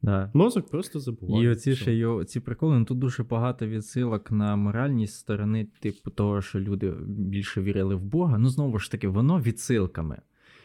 [0.02, 0.32] Да.
[0.34, 1.46] Мозок просто забуває.
[1.46, 6.10] І оці ще його, ці приколи, ну тут дуже багато відсилок на моральність сторони, типу
[6.10, 8.38] того, що люди більше вірили в Бога.
[8.38, 10.22] Ну, знову ж таки, воно відсилками.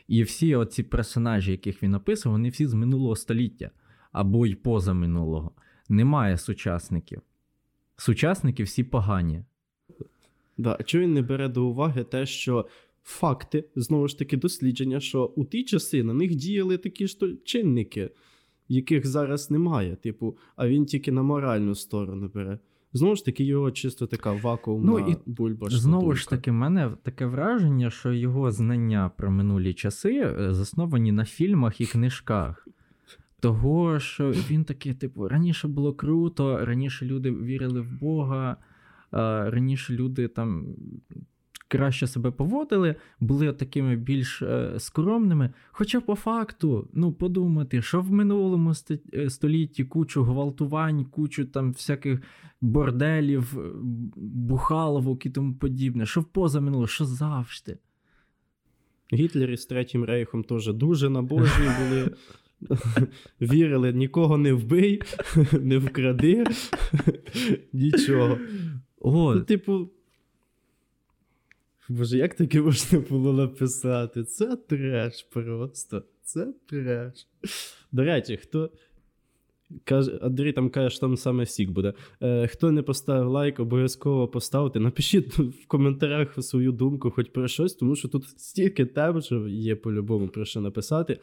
[0.09, 3.71] І всі оці персонажі, яких він описував, вони всі з минулого століття
[4.13, 5.53] або й поза минулого.
[5.89, 7.23] Немає сучасників.
[7.97, 9.45] Сучасники всі погані.
[10.59, 10.79] Да.
[10.85, 12.67] Чого він не бере до уваги те, що
[13.05, 18.11] факти, знову ж таки, дослідження, що у ті часи на них діяли такі ж чинники,
[18.69, 19.97] яких зараз немає.
[19.97, 22.59] Типу, а він тільки на моральну сторону бере.
[22.93, 25.69] Знову ж таки, його чисто така вакуумна Ну, і бульба.
[25.71, 31.13] Знову ж таки, в мене таке враження, що його знання про минулі часи е, засновані
[31.13, 32.69] на фільмах і книжках.
[33.41, 38.57] Того, що він такий, типу, раніше було круто, раніше люди вірили в Бога,
[39.51, 40.67] раніше люди там
[41.69, 45.51] краще себе поводили, були такими більш е, скромними.
[45.71, 48.73] Хоча по факту, ну подумати, що в минулому
[49.15, 52.21] е, столітті кучу гвалтувань, кучу там всяких
[52.61, 53.71] борделів, е,
[54.17, 57.79] бухаловок і тому подібне, що в позаминуло, що завжди.
[59.13, 62.11] Гітлер із Третім рейхом теж дуже набожні були.
[63.41, 65.03] Вірили, нікого не вбий,
[65.61, 66.45] не вкради,
[67.73, 68.39] нічого.
[69.01, 69.89] О, Ну, типу.
[71.89, 74.25] Боже, як таке можна було написати?
[74.25, 76.03] Це треш просто.
[76.23, 77.27] Це треш.
[77.93, 78.71] До речі, хто.
[79.85, 81.93] Каже, Андрій там каже, що там саме сік буде.
[82.23, 84.81] Е, хто не поставив лайк, обов'язково поставте.
[84.81, 89.77] Напишіть в коментарях свою думку хоч про щось, тому що тут стільки тем, що є
[89.77, 91.19] по-любому про що написати.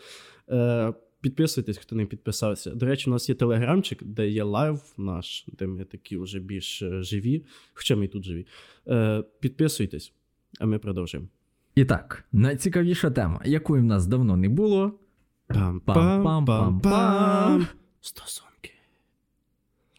[0.49, 2.71] Е, підписуйтесь, хто не підписався.
[2.71, 6.82] До речі, у нас є телеграмчик, де є лайв наш, де ми такі вже більш
[6.82, 8.47] е, живі, хоча ми і тут живі.
[8.88, 10.13] Е, підписуйтесь,
[10.60, 11.30] а ми продовжуємо.
[11.76, 15.00] і так, найцікавіша тема, якої в нас давно не було.
[15.50, 17.65] Пам-пам-пам-пам.
[18.02, 18.72] Стосунки.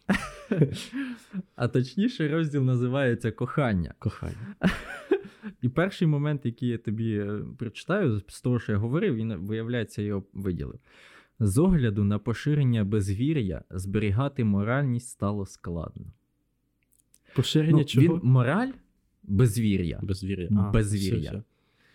[1.55, 3.93] А точніше, розділ називається Кохання.
[3.99, 4.55] Кохання.
[5.61, 10.01] І перший момент, який я тобі е, прочитаю, з того, що я говорив, він, виявляється,
[10.01, 10.79] його виділив.
[11.39, 16.05] З огляду на поширення безвір'я зберігати моральність стало складно.
[17.35, 18.05] Поширення Ну, чого?
[18.05, 18.71] Він мораль
[19.27, 19.99] безвір'я.
[20.03, 20.49] Безвір'я.
[20.57, 21.19] А, Безвір'я.
[21.19, 21.43] все, все.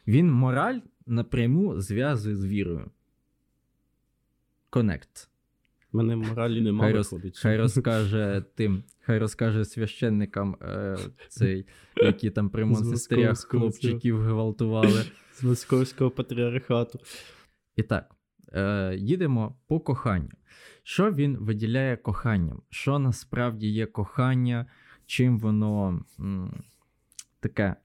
[0.07, 2.91] Він мораль напряму зв'язує з вірою.
[4.71, 5.29] Конект.
[5.93, 10.97] Мене моралі Хай, немає роз, хай розкаже тим, хай розкаже священникам, е,
[11.29, 11.67] цей,
[11.97, 15.05] які там при монастирях хлопчиків гвалтували.
[15.35, 16.99] З московського патріархату.
[17.77, 18.15] І так,
[18.53, 20.29] е, їдемо по коханню.
[20.83, 22.63] Що він виділяє коханням?
[22.71, 24.67] Що насправді є кохання,
[25.07, 26.63] чим воно м,
[27.43, 27.77] таке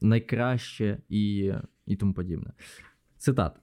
[0.00, 1.52] найкраще і,
[1.86, 2.52] і тому подібне.
[3.16, 3.60] Цитата.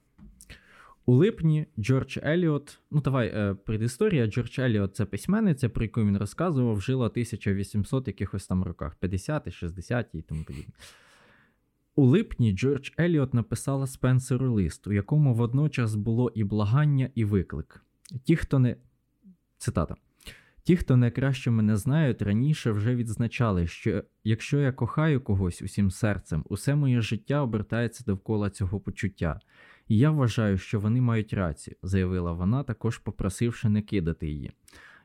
[1.06, 4.26] У липні Джордж Еліот, ну давай е, предісторія.
[4.26, 10.06] Джордж Еліот це письменниця, про яку він розказував, жила 1800 якихось там роках, 50 60
[10.12, 10.72] і тому подібне.
[11.94, 17.84] У липні Джордж Еліот написала Спенсеру лист, у якому водночас було і благання, і виклик.
[18.24, 18.76] Ті, хто не.
[19.58, 19.96] Цитата.
[20.64, 26.44] Ті, хто найкраще мене знають, раніше вже відзначали, що якщо я кохаю когось усім серцем,
[26.48, 29.40] усе моє життя обертається довкола цього почуття.
[29.88, 34.52] І я вважаю, що вони мають рацію, заявила вона, також попросивши не кидати її.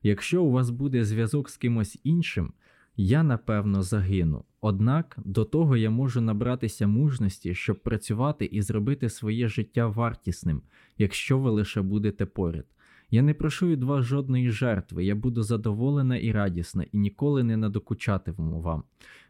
[0.03, 2.53] Якщо у вас буде зв'язок з кимось іншим,
[2.95, 4.45] я напевно загину.
[4.61, 10.61] Однак до того я можу набратися мужності, щоб працювати і зробити своє життя вартісним,
[10.97, 12.65] якщо ви лише будете поряд.
[13.11, 17.57] Я не прошу від вас жодної жертви, я буду задоволена і радісна, і ніколи не
[17.57, 18.83] надокучатиму вам.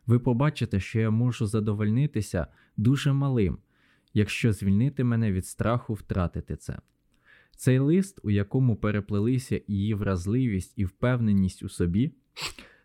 [0.08, 2.48] Ви побачите, що я можу задовольнитися
[2.78, 3.58] дуже малим,
[4.14, 6.80] якщо звільнити мене від страху втратити це.
[7.56, 12.12] Цей лист, у якому переплелися її вразливість і впевненість у собі,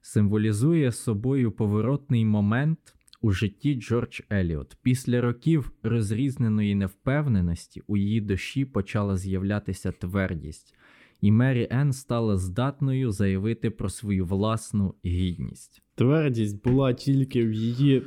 [0.03, 4.77] символізує собою поворотний момент у житті Джордж Еліот.
[4.83, 10.75] Після років розрізненої невпевненості у її душі почала з'являтися твердість,
[11.23, 15.83] і Мері Енн стала здатною заявити про свою власну гідність.
[15.95, 18.03] Твердість була тільки в її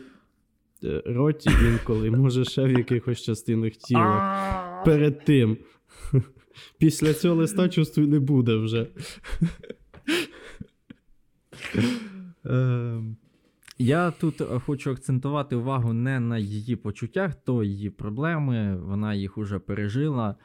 [0.83, 4.81] е, роті інколи, може, ще в якихось частинах тіла.
[4.85, 5.57] Перед тим.
[6.77, 8.87] Після цього листа, чувствую, не буде вже.
[12.45, 13.17] Ем,
[13.77, 19.37] Я тут е, хочу акцентувати увагу не на її почуттях, то її проблеми, вона їх
[19.37, 20.35] уже пережила,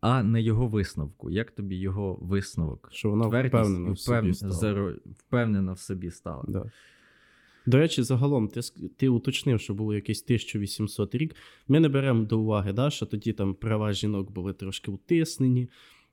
[0.00, 1.30] а на його висновку.
[1.30, 2.88] Як тобі його висновок?
[2.92, 4.52] Що вона впевнена в собі стала.
[4.52, 6.44] заро- впевнена в собі стала.
[6.48, 6.70] Да.
[7.66, 8.60] До речі, загалом, ти,
[8.96, 11.36] ти уточнив, що було якийсь 1800 рік.
[11.68, 15.68] Ми не беремо до уваги, да, що тоді там права жінок були трошки утиснені,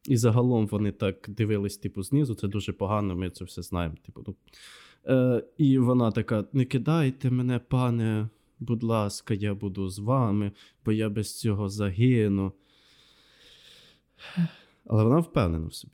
[0.08, 2.36] і загалом вони так дивились, типу, знизу.
[2.36, 3.96] Це дуже погано, ми це все знаємо.
[4.06, 4.36] Типу, ну.
[5.06, 8.30] е, і вона така: не кидайте мене, пане,
[8.60, 10.52] будь ласка, я буду з вами,
[10.86, 12.54] бо я без цього загину.
[14.86, 15.94] Але вона впевнена в собі.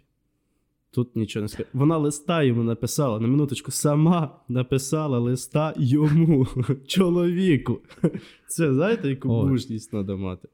[0.91, 1.69] Тут нічого не скаже.
[1.73, 6.47] Вона листа йому написала на минуточку, сама написала листа йому,
[6.87, 7.79] чоловіку.
[8.47, 10.49] Це знаєте, яку мужність треба мати.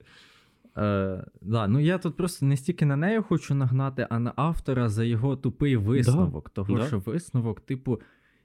[0.78, 4.90] Е, да, ну я тут просто не стільки на неї хочу нагнати, а на автора
[4.90, 6.50] за його тупий висновок.
[6.50, 6.88] Того, да.
[6.88, 8.00] що висновок, типу,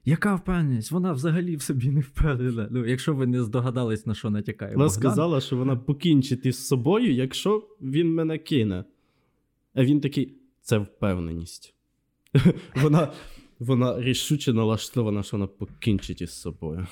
[0.05, 0.91] яка впевненість?
[0.91, 2.67] Вона взагалі в собі не впевнена.
[2.71, 4.71] Ну, якщо ви не здогадались, на що натякає.
[4.71, 5.01] Вона Богдан.
[5.01, 8.83] сказала, що вона покінчить із собою, якщо він мене кине.
[9.75, 11.75] А він такий: це впевненість.
[12.75, 13.11] Вона,
[13.59, 16.87] вона рішуче налаштована, що вона покінчить із собою.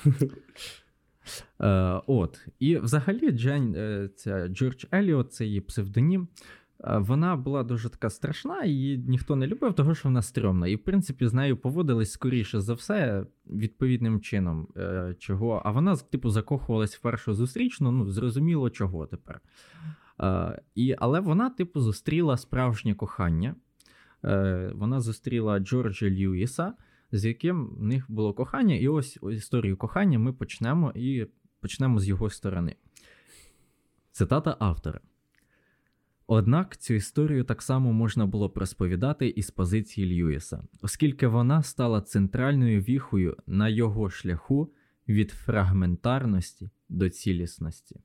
[1.60, 2.46] Е, от.
[2.58, 6.28] І взагалі Джен, е, ця Джордж Еліот, це її псевдонім.
[6.84, 10.68] е, Вона була дуже така страшна, її ніхто не любив, тому що вона стрьомна.
[10.68, 14.68] І, в принципі, з нею поводились скоріше за все відповідним чином.
[14.76, 15.62] Е, чого.
[15.64, 19.40] А вона, типу, закохувалась в першу зустрічну, ну, зрозуміло, чого тепер.
[20.20, 23.54] Е, і, але вона, типу, зустріла справжнє кохання.
[24.24, 26.74] Е, вона зустріла Джорджа Льюіса,
[27.12, 31.26] з яким в них було кохання, і ось історію кохання ми почнемо і
[31.60, 32.76] почнемо з його сторони.
[34.12, 35.00] Цитата автора.
[36.26, 42.00] Однак цю історію так само можна було б розповідати із позиції Льюіса, оскільки вона стала
[42.00, 44.72] центральною віхою на його шляху
[45.08, 48.00] від фрагментарності до цілісності.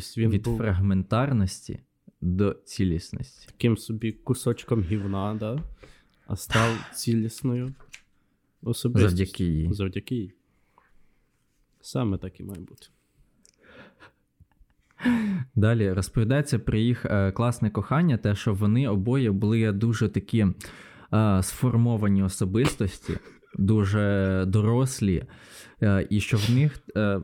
[0.00, 1.80] Тобто він від був фрагментарності
[2.20, 3.46] до цілісності.
[3.46, 5.62] таким собі кусочком гівна, да?
[6.26, 7.74] а став цілісною
[8.62, 9.08] особистістю.
[9.08, 9.72] Завдяки їй.
[9.72, 10.32] Завдяки їй.
[11.80, 12.86] Саме так і має бути.
[15.54, 20.46] Далі розповідається про їх е, класне кохання, те, що вони обоє були дуже такі
[21.14, 23.18] е, сформовані особистості,
[23.58, 25.24] дуже дорослі,
[25.82, 27.20] е, і що в них е,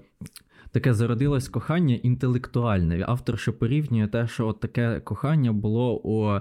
[0.79, 3.05] таке зародилось кохання інтелектуальне.
[3.09, 6.41] Автор ще порівнює те, що от таке кохання було у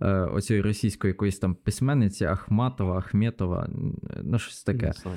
[0.00, 3.68] е, оцієї російської якоїсь там письменниці Ахматова, Ахметова,
[4.22, 4.92] ну щось таке.
[4.92, 5.10] Що.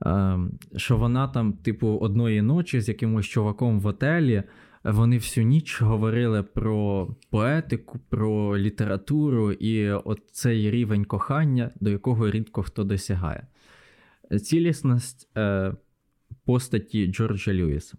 [0.00, 4.42] Ем, що вона там, типу, одної ночі з якимось чуваком в отелі.
[4.84, 12.30] Вони всю ніч говорили про поетику, про літературу і от цей рівень кохання, до якого
[12.30, 13.46] рідко хто досягає.
[14.42, 15.74] Цілісність е,
[16.46, 17.98] постаті Джорджа Льюіса.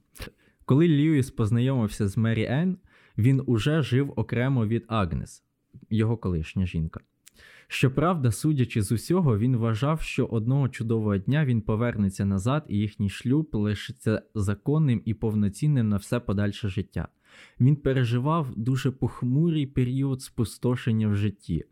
[0.66, 2.78] Коли Льюіс познайомився з Мері Енн,
[3.18, 5.44] він уже жив окремо від Агнес,
[5.90, 7.00] його колишня жінка.
[7.68, 13.10] Щоправда, судячи з усього, він вважав, що одного чудового дня він повернеться назад, і їхній
[13.10, 17.08] шлюб лишиться законним і повноцінним на все подальше життя.
[17.60, 21.66] Він переживав дуже похмурий період спустошення в житті.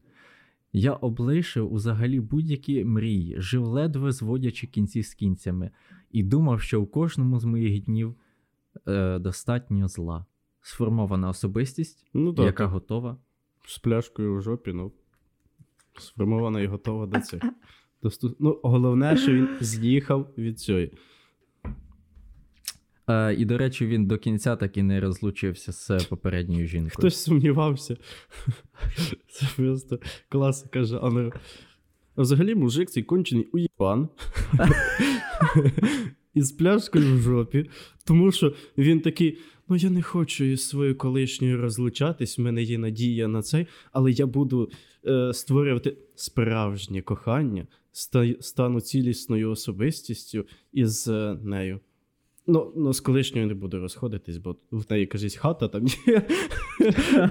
[0.78, 5.71] Я облишив узагалі будь-які мрії, жив ледве зводячи кінці з кінцями,
[6.11, 8.15] і думав, що у кожному з моїх днів
[8.88, 10.26] е, достатньо зла.
[10.61, 13.17] Сформована особистість, Ну так, яка готова
[13.67, 14.91] з пляшкою в жопі, ну,
[15.99, 17.43] сформована і готова до цього.
[18.39, 20.93] Ну, головне, що він з'їхав від цієї.
[23.08, 26.91] Е, і, до речі, він до кінця так і не розлучився з попередньою жінкою.
[26.97, 27.97] Хтось сумнівався.
[29.28, 29.99] Це просто
[30.30, 31.32] класика жанру.
[32.16, 34.10] А взагалі, мужик цей кончений уєбан.
[36.34, 37.70] Із пляшкою в жопі.
[38.06, 39.38] Тому що він такий:
[39.68, 44.12] ну я не хочу із своєю колишньою розлучатись, в мене є надія на це, але
[44.12, 44.72] я буду
[45.08, 51.80] е, створювати справжнє кохання, ста- стану цілісною особистістю із е, нею.
[52.48, 56.22] Ну, ну, з колишньою не буду розходитись, бо в неї, кажись, хата там є.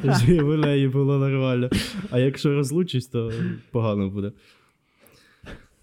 [0.43, 1.71] В неї було нормально.
[2.11, 3.33] А якщо розлучусь, то
[3.71, 4.33] погано буде.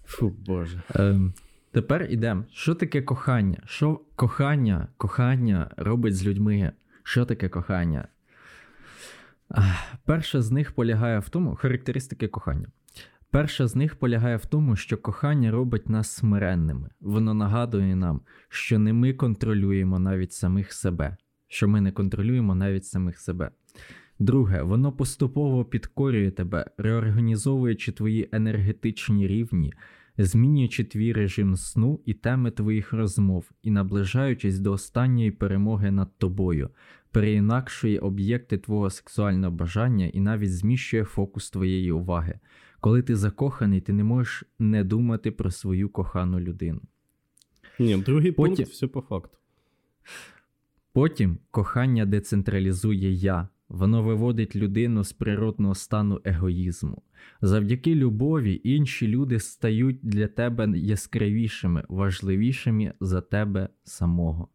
[0.04, 0.82] Фу, Боже.
[0.94, 1.32] Ем,
[1.70, 2.44] тепер ідемо.
[2.52, 3.62] Що таке кохання?
[3.66, 6.72] Що кохання, кохання робить з людьми?
[7.02, 8.08] Що таке кохання?
[10.04, 12.66] Перше з них полягає в тому, характеристики кохання.
[13.32, 16.90] Перше з них полягає в тому, що кохання робить нас смиренними.
[17.00, 21.16] Воно нагадує нам, що не ми контролюємо навіть самих себе,
[21.48, 23.50] що ми не контролюємо навіть самих себе.
[24.18, 29.72] Друге, воно поступово підкорює тебе, реорганізовуючи твої енергетичні рівні,
[30.18, 36.70] змінюючи твій режим сну і теми твоїх розмов, і наближаючись до останньої перемоги над тобою,
[37.10, 42.40] переінакшує об'єкти твого сексуального бажання і навіть зміщує фокус твоєї уваги.
[42.82, 46.80] Коли ти закоханий, ти не можеш не думати про свою кохану людину.
[47.78, 49.38] Ні, другий Потім- пункт все по факту.
[50.92, 53.48] Потім кохання децентралізує я.
[53.68, 57.02] Воно виводить людину з природного стану егоїзму.
[57.42, 64.48] Завдяки любові інші люди стають для тебе яскравішими, важливішими за тебе самого.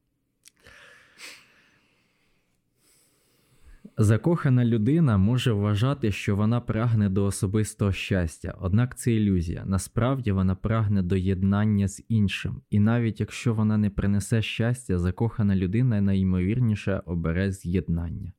[3.99, 9.63] Закохана людина може вважати, що вона прагне до особистого щастя, однак це ілюзія.
[9.65, 15.55] Насправді вона прагне до єднання з іншим, і навіть якщо вона не принесе щастя, закохана
[15.55, 18.31] людина найімовірніше обере з'єднання.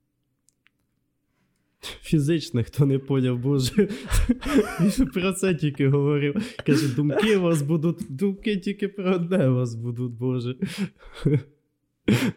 [1.80, 3.88] Фізично, хто не поняв, боже.
[5.14, 6.56] Про це тільки говорив.
[6.66, 10.56] Каже, думки у вас будуть, думки тільки про одне у вас будуть, боже.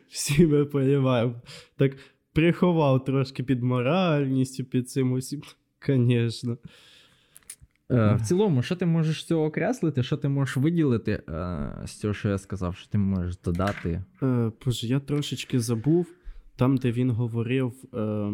[0.09, 1.41] Всі ми розуміємо.
[1.77, 1.97] Так
[2.33, 5.41] приховав трошки під моральністю, під цим усім.
[5.87, 6.57] Звісно.
[7.91, 11.91] Е, в цілому, що ти можеш з цього окреслити, що ти можеш виділити е, з
[11.91, 14.03] цього, що я сказав, що ти можеш додати?
[14.23, 16.07] Е, боже, я трошечки забув,
[16.55, 18.31] там, де він говорив, е,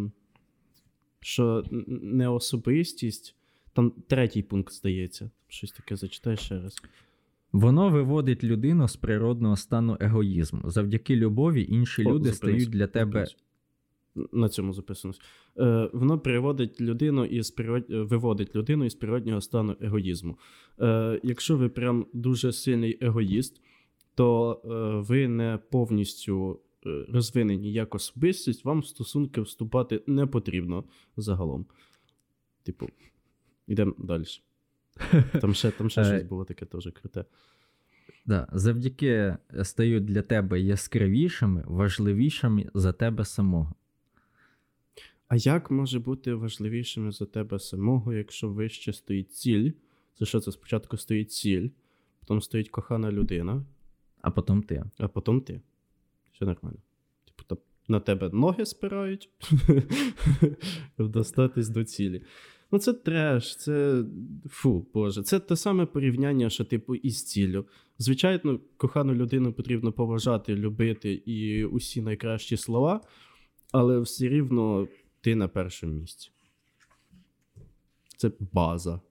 [1.20, 3.36] що не особистість,
[3.74, 5.30] там третій пункт здається.
[5.48, 6.76] Щось таке зачитай ще раз.
[7.52, 10.62] Воно виводить людину з природного стану егоїзму.
[10.66, 13.26] Завдяки любові інші О, люди стають для тебе.
[14.32, 15.22] На цьому записуюсь.
[15.58, 17.86] Е, воно приводить людину із природ...
[17.90, 20.38] е, виводить людину із природнього стану егоїзму.
[20.82, 23.62] Е, якщо ви прям дуже сильний егоїст,
[24.16, 24.68] то е,
[25.08, 30.84] ви не повністю е, розвинені як особистість, вам в стосунки вступати не потрібно
[31.18, 31.66] загалом.
[32.64, 32.90] Типу,
[33.68, 34.24] йдемо далі.
[35.42, 37.26] Там ще, там ще Е, щось було таке теж круте.
[38.26, 43.74] Да, завдяки стають для тебе яскравішими, важливішими за тебе самого.
[45.28, 49.72] А як може бути важливішими за тебе самого, якщо вище стоїть ціль?
[50.20, 51.70] Це що це спочатку стоїть ціль,
[52.20, 53.66] потім стоїть кохана людина,
[54.22, 54.84] А потім ти.
[54.98, 55.62] а потім ти.
[56.34, 56.78] Все нормально.
[57.26, 59.30] Типу, на тебе ноги спирають,
[60.98, 62.22] достатись до цілі.
[62.72, 64.04] Ну, це треш, це
[64.50, 67.66] фу, Боже, це те саме порівняння, що типу із ціллю.
[67.98, 73.02] Звичайно, кохану людину потрібно поважати, любити і усі найкращі слова,
[73.72, 74.88] але все рівно
[75.28, 76.32] ти на першому місці.
[78.18, 79.02] Це база.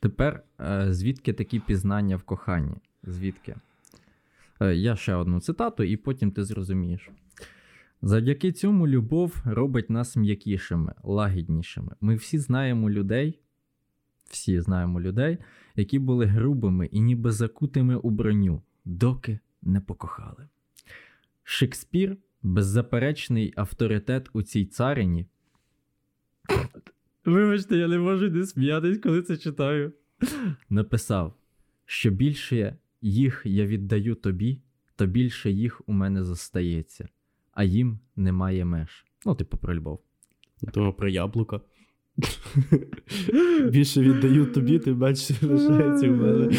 [0.00, 2.76] Тепер е, звідки такі пізнання в коханні?
[3.02, 3.56] Звідки?
[4.60, 7.10] Е, я ще одну цитату, і потім ти зрозумієш.
[8.02, 11.92] Завдяки цьому любов робить нас м'якішими, лагіднішими.
[12.00, 13.40] Ми всі знаємо людей,
[14.24, 15.38] всі знаємо людей,
[15.74, 20.48] які були грубими і ніби закутими у броню, доки не покохали.
[21.44, 25.26] Шекспір, беззаперечний авторитет у цій царині.
[27.24, 29.92] Вибачте, я не можу не сміятись, коли це читаю.
[30.70, 31.34] Написав,
[31.84, 34.60] що більше їх я віддаю тобі,
[34.96, 37.08] то більше їх у мене зостається,
[37.52, 39.04] а їм немає меж.
[39.26, 40.00] Ну, типу, про любов.
[40.62, 41.60] Думав про яблука.
[43.70, 46.50] Більше віддаю тобі, ти бачиш, лишається в мене.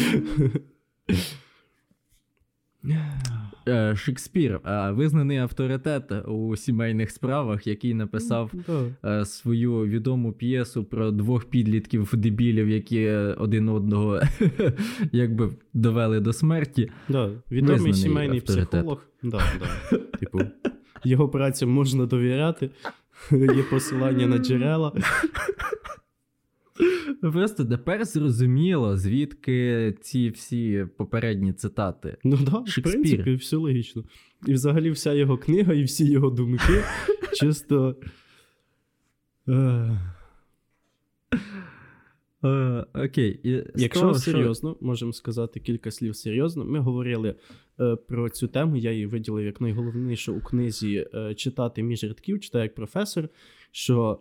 [3.68, 8.52] Е, Шекспір, е, визнаний авторитет у сімейних справах, який написав
[9.04, 13.08] е, свою відому п'єсу про двох підлітків дебілів, які
[13.38, 14.20] один одного
[15.12, 16.90] якби довели до смерті.
[17.08, 18.68] Да, відомий Визнаний сімейний авторитет.
[18.68, 19.06] психолог.
[19.22, 19.98] Да, да.
[20.18, 20.40] Типу,
[21.04, 22.70] його працям можна довіряти,
[23.30, 24.92] є посилання на джерела.
[27.20, 32.16] Просто тепер зрозуміло, звідки ці всі попередні цитати.
[32.24, 34.04] Ну так, да, в принципі, все логічно.
[34.46, 36.84] І взагалі вся його книга і всі його думки
[37.34, 37.96] чисто.
[39.48, 40.00] Е,
[42.44, 46.64] Е, окей, Якщо серйозно, можемо сказати кілька слів серйозно.
[46.64, 47.34] Ми говорили
[47.80, 51.06] е, про цю тему, я її виділив як найголовніше у книзі
[51.36, 53.28] читати між рядків, читаю як професор,
[53.70, 54.20] що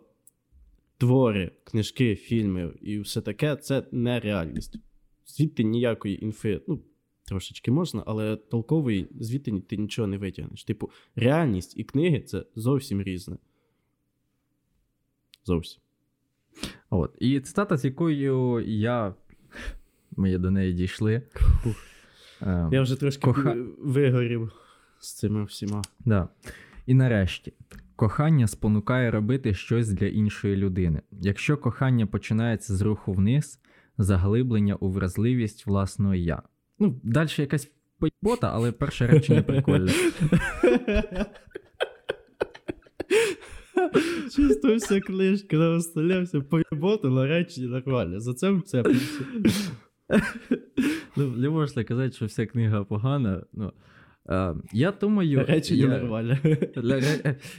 [0.98, 4.80] твори, книжки, фільми і все таке це не реальність.
[5.26, 6.82] Звідти ніякої інфи, ну,
[7.26, 10.64] трошечки можна, але толкової звідти ти нічого не витягнеш.
[10.64, 13.38] Типу, реальність і книги це зовсім різне.
[15.46, 15.82] Зовсім.
[16.90, 17.16] От.
[17.20, 19.16] І цитата, з якою я.
[20.18, 21.22] Ми до неї дійшли.
[22.42, 24.52] Е, Я вже трошки Коха- вигорів
[25.00, 25.82] з цими всіма.
[26.06, 26.30] Да.
[26.86, 27.54] І нарешті,
[27.98, 31.02] кохання спонукає робити щось для іншої людини.
[31.12, 33.60] Якщо кохання починається з руху вниз,
[33.98, 36.42] заглиблення у вразливість власного я.
[36.80, 39.92] Ну, далі якась поїбота, але перше речення прикольне.
[44.36, 48.20] Чисто вся книжка на столі, все поєботало, речі нормально.
[48.20, 49.22] За це вцепився.
[51.16, 53.44] Ну, не можна казати, що вся книга погана.
[53.54, 53.72] Ну, е,
[54.74, 56.38] я думаю, Речі я, нормально.
[56.76, 57.02] Для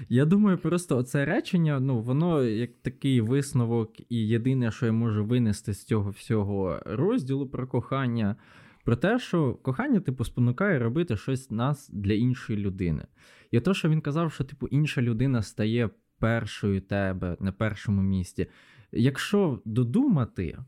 [0.09, 5.25] Я думаю, просто оце речення, ну, воно як такий висновок, і єдине, що я можу
[5.25, 8.37] винести з цього всього розділу про кохання,
[8.85, 13.05] про те, що кохання, типу, спонукає робити щось нас для іншої людини.
[13.51, 18.47] І то, що він казав, що, типу, інша людина стає першою тебе на першому місці.
[18.93, 20.59] Якщо додумати,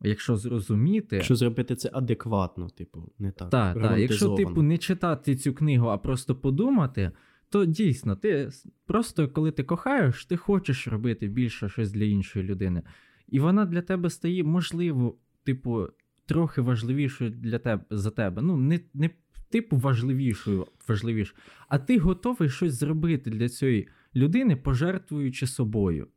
[0.00, 1.16] якщо зрозуміти.
[1.16, 3.50] Якщо зробити це адекватно, типу, не так.
[3.50, 3.98] Так, так.
[3.98, 7.10] Якщо, типу, не читати цю книгу, а просто подумати,
[7.48, 8.50] то дійсно, ти
[8.86, 12.82] просто коли ти кохаєш, ти хочеш робити більше щось для іншої людини.
[13.28, 15.88] І вона для тебе стає, можливо, типу,
[16.26, 18.42] трохи важливішою для тебе за тебе.
[18.42, 19.10] Ну, не, не
[19.50, 21.38] типу важливішою, важливішою,
[21.68, 26.08] а ти готовий щось зробити для цієї людини, пожертвуючи собою.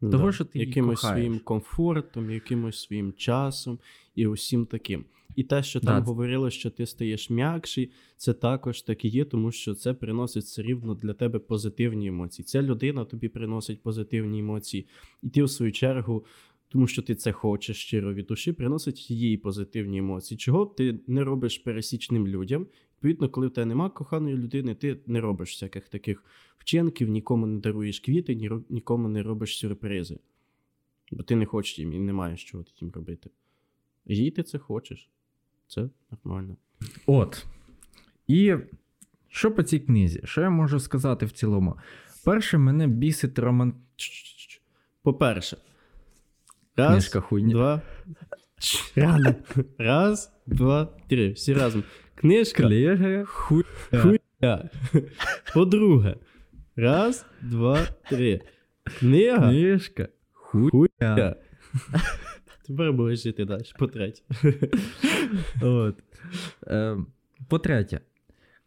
[0.00, 0.32] Того, да.
[0.32, 1.24] що ти якимось кохаєш.
[1.24, 3.78] своїм комфортом, якимось своїм часом
[4.14, 5.04] і усім таким.
[5.36, 9.24] І те, що Да, там говорило, що ти стаєш м'якший, це також так і є,
[9.24, 12.44] тому що це приносить все рівно для тебе позитивні емоції.
[12.46, 14.86] Ця людина тобі приносить позитивні емоції,
[15.22, 16.24] і ти, в свою чергу,
[16.76, 20.38] тому що ти це хочеш щиро від душі, приносить їй позитивні емоції.
[20.38, 22.66] Чого ти не робиш пересічним людям?
[22.94, 26.24] Відповідно, коли в тебе нема коханої людини, ти не робиш всяких таких
[26.58, 30.18] вчинків, нікому не даруєш квіти, нікому не робиш сюрпризи.
[31.12, 33.30] Бо ти не хочеш їм і не маєш чого їм робити.
[34.06, 35.10] Їй ти це хочеш.
[35.66, 36.56] Це нормально.
[37.06, 37.46] От.
[38.26, 38.54] І
[39.28, 40.20] що по цій книзі?
[40.24, 41.76] Що я можу сказати в цілому?
[42.24, 43.74] Перше, мене бісить роман.
[45.02, 45.56] По-перше,
[46.76, 47.54] раз, Книжка хуйня.
[47.54, 47.82] два.
[48.96, 49.34] Рано.
[49.78, 51.32] Раз, два, три.
[51.32, 51.82] Всі разом.
[52.14, 52.62] Книжка.
[52.62, 53.64] Книга хуй.
[53.90, 54.70] Хуя.
[55.54, 56.16] По-друге.
[56.76, 57.78] Раз, два,
[58.10, 58.40] три.
[58.98, 59.50] Книга.
[59.50, 60.70] Книжка хуй.
[60.70, 61.36] Хуя.
[62.66, 63.62] Тепер будеш жити далі.
[63.78, 64.22] По-третє.
[65.62, 65.96] От.
[66.66, 66.96] Е,
[67.48, 68.00] по-третє,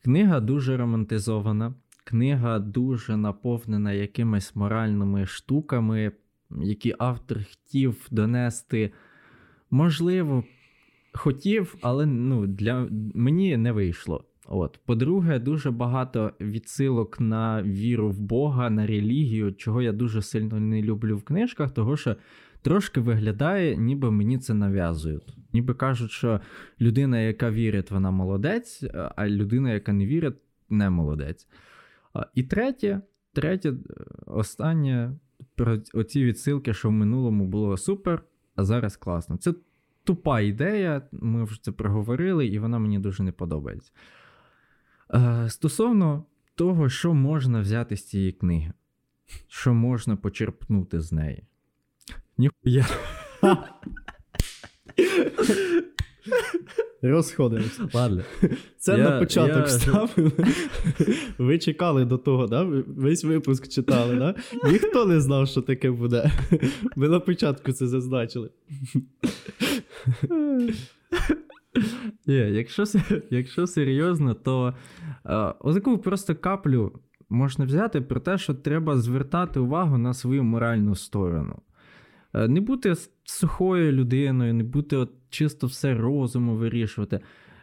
[0.04, 1.74] книга дуже романтизована.
[2.04, 6.12] Книга дуже наповнена якимись моральними штуками,
[6.62, 8.92] які автор хотів донести.
[9.72, 10.44] Можливо,
[11.14, 14.26] хотів, але ну, для мені не вийшло.
[14.52, 14.80] От.
[14.86, 20.82] По-друге, дуже багато відсилок на віру в Бога, на релігію, чого я дуже сильно не
[20.82, 22.16] люблю в книжках, того що
[22.62, 25.38] трошки виглядає, ніби мені це нав'язують.
[25.54, 26.42] Ніби кажуть, що
[26.82, 28.84] людина, яка вірить, вона молодець,
[29.16, 30.38] а людина, яка не вірить,
[30.70, 31.48] не молодець.
[32.36, 33.02] І третє,
[33.34, 33.76] третє, е,
[34.26, 35.12] останнє
[35.60, 38.24] про оці відсилки, що в минулому було супер,
[38.56, 39.38] а зараз класно.
[39.38, 39.54] Це
[40.04, 43.92] тупа ідея, ми вже це проговорили, і вона мені дуже не подобається.
[45.14, 48.74] Е, Стосовно того, що можна взяти з цієї книги,
[49.48, 51.44] що можна почерпнути з неї.
[52.38, 52.86] Ніхуя.
[57.02, 57.90] Розходимося.
[57.94, 58.24] Ладно.
[58.78, 60.32] Це Я- на початок я- вставили.
[61.38, 62.64] Ви чекали до того, да?
[62.88, 64.36] Весь випуск читали, да?
[64.72, 66.32] Ніхто не знав, що таке буде.
[66.96, 68.50] Ми на початку це зазначили.
[72.28, 72.84] Ні, якщо,
[73.30, 74.74] якщо серйозно, то
[75.26, 76.92] е, отаку просто каплю
[77.30, 81.62] можна взяти про те, що треба звертати увагу на свою моральну сторону.
[82.34, 87.20] Е, не бути сухою людиною, не бути от чисто все розуму вирішувати.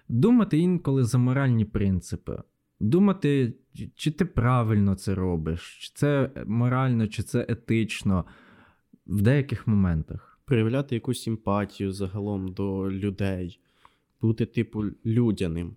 [0.08, 2.42] Думати інколи за моральні принципи.
[2.80, 3.54] Думати,
[3.94, 8.24] чи- ти правильно це робиш, чи це морально, чи це етично
[9.06, 10.32] в деяких моментах.
[10.44, 13.60] проявляти якусь емпатію загалом до людей,
[14.20, 15.76] бути, типу, людяним,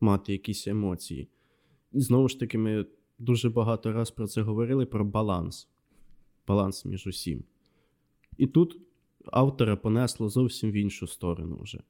[0.00, 1.28] мати якісь емоції.
[1.92, 2.86] І знову ж таки, ми
[3.18, 5.68] дуже багато раз про це говорили: про баланс.
[6.46, 7.44] Баланс між усім.
[8.38, 8.78] І тут
[9.24, 11.80] автора понесло зовсім в іншу сторону вже.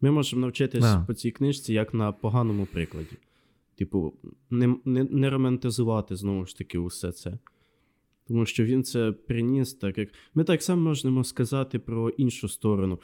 [0.00, 1.04] Ми можемо навчитись Да.
[1.06, 3.16] по цій книжці як на поганому прикладі.
[3.76, 4.14] Типу,
[4.50, 7.38] не, не, не романтизувати знову ж таки усе це.
[8.28, 10.08] Тому що він це приніс так, як.
[10.34, 13.00] Ми так само можемо сказати про іншу сторону.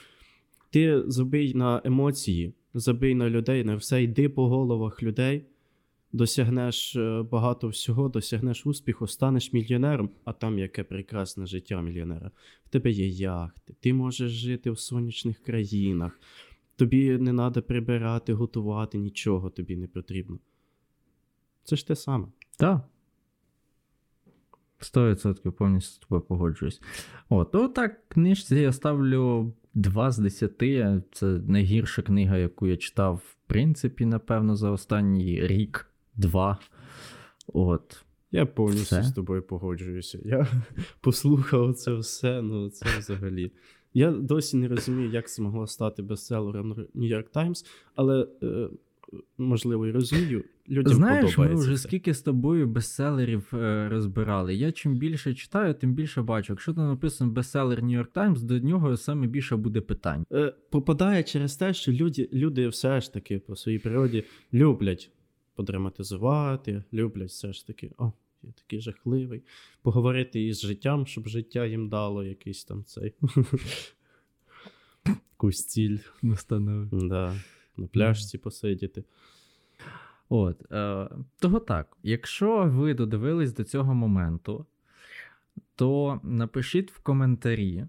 [0.71, 5.47] Ти забий на емоції, забий на людей, на все, йди по головах людей,
[6.13, 12.31] досягнеш е, багато всього, досягнеш успіху, станеш мільйонером, а там яке прекрасне життя мільйонера.
[12.65, 16.21] В тебе є яхти, ти можеш жити в сонячних країнах,
[16.77, 20.39] тобі не треба прибирати, готувати, нічого тобі не потрібно.
[21.65, 22.27] Це ж те саме.
[22.57, 22.85] Так.
[24.81, 26.81] 100% повністю з тобою погоджуюсь.
[27.29, 30.53] От, то так, книжці я ставлю 2 з 10.
[31.13, 36.59] Це найгірша книга, яку я читав, в принципі, напевно, за останній рік, два.
[37.47, 38.05] От.
[38.33, 39.03] Я повністю Все?
[39.03, 40.19] з тобою погоджуюся.
[40.25, 40.47] Я
[41.01, 43.53] послухав це все, ну це взагалі.
[43.95, 48.69] Я досі не розумію, як це могло стати бестселером New York Times, але е,
[49.39, 50.45] можливо і розумію.
[50.69, 51.79] Людям Знаєш, ми вже це.
[51.79, 54.55] скільки з тобою бестселерів е, розбирали.
[54.55, 56.53] Я чим більше читаю, тим більше бачу.
[56.53, 60.25] Якщо там написано бестселер New York Times, до нього саме більше буде питань.
[60.33, 65.11] Е, попадає через те, що люди, люди все ж таки по своїй природі люблять
[65.61, 69.43] подраматизувати, люблять все ж таки, о, я такий жахливий,
[69.83, 73.15] поговорити із життям, щоб життя їм дало якийсь там цей
[75.07, 75.99] якусь ціль.
[76.93, 77.37] Да,
[77.77, 79.05] на пляжці посидіти.
[80.29, 81.09] От, е,
[81.39, 84.67] того так, якщо ви додивились до цього моменту,
[85.75, 87.87] то напишіть в коментарі.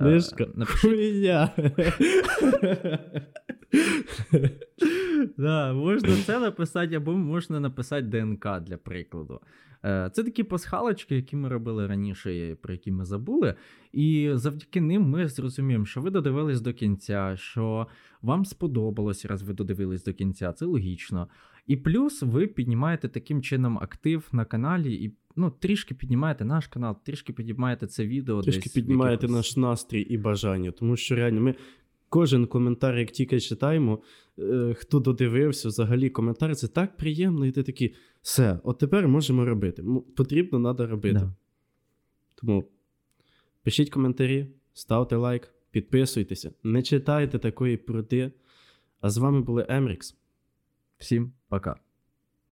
[0.00, 0.20] е,
[0.54, 1.50] напишіть, Хуйня.
[5.38, 9.40] да, можна це написати, або можна написати ДНК для прикладу.
[9.84, 13.54] Е, Це такі пасхалочки, які ми робили раніше, про які ми забули.
[13.92, 17.86] І завдяки ним ми зрозуміємо, що ви додивились до кінця, що
[18.22, 21.28] вам сподобалось, раз ви додивились до кінця, це логічно.
[21.66, 26.96] І плюс ви піднімаєте таким чином актив на каналі і ну, трішки піднімаєте наш канал,
[27.04, 28.42] трішки піднімаєте це відео.
[28.42, 31.54] Трішки десь піднімаєте якихось- наш настрій і бажання, тому що реально ми
[32.08, 34.02] кожен коментар, як тільки читаємо,
[34.38, 39.44] е, хто додивився, взагалі коментар, це так приємно, і ти такий, все, от тепер можемо
[39.44, 39.84] робити.
[40.16, 41.18] Потрібно, треба робити.
[41.18, 41.34] Да.
[42.34, 42.64] Тому
[43.62, 48.32] пишіть коментарі, ставте лайк, підписуйтеся, не читайте такої пруди.
[49.00, 50.16] А з вами були Емрікс.
[50.98, 51.80] Всім пока.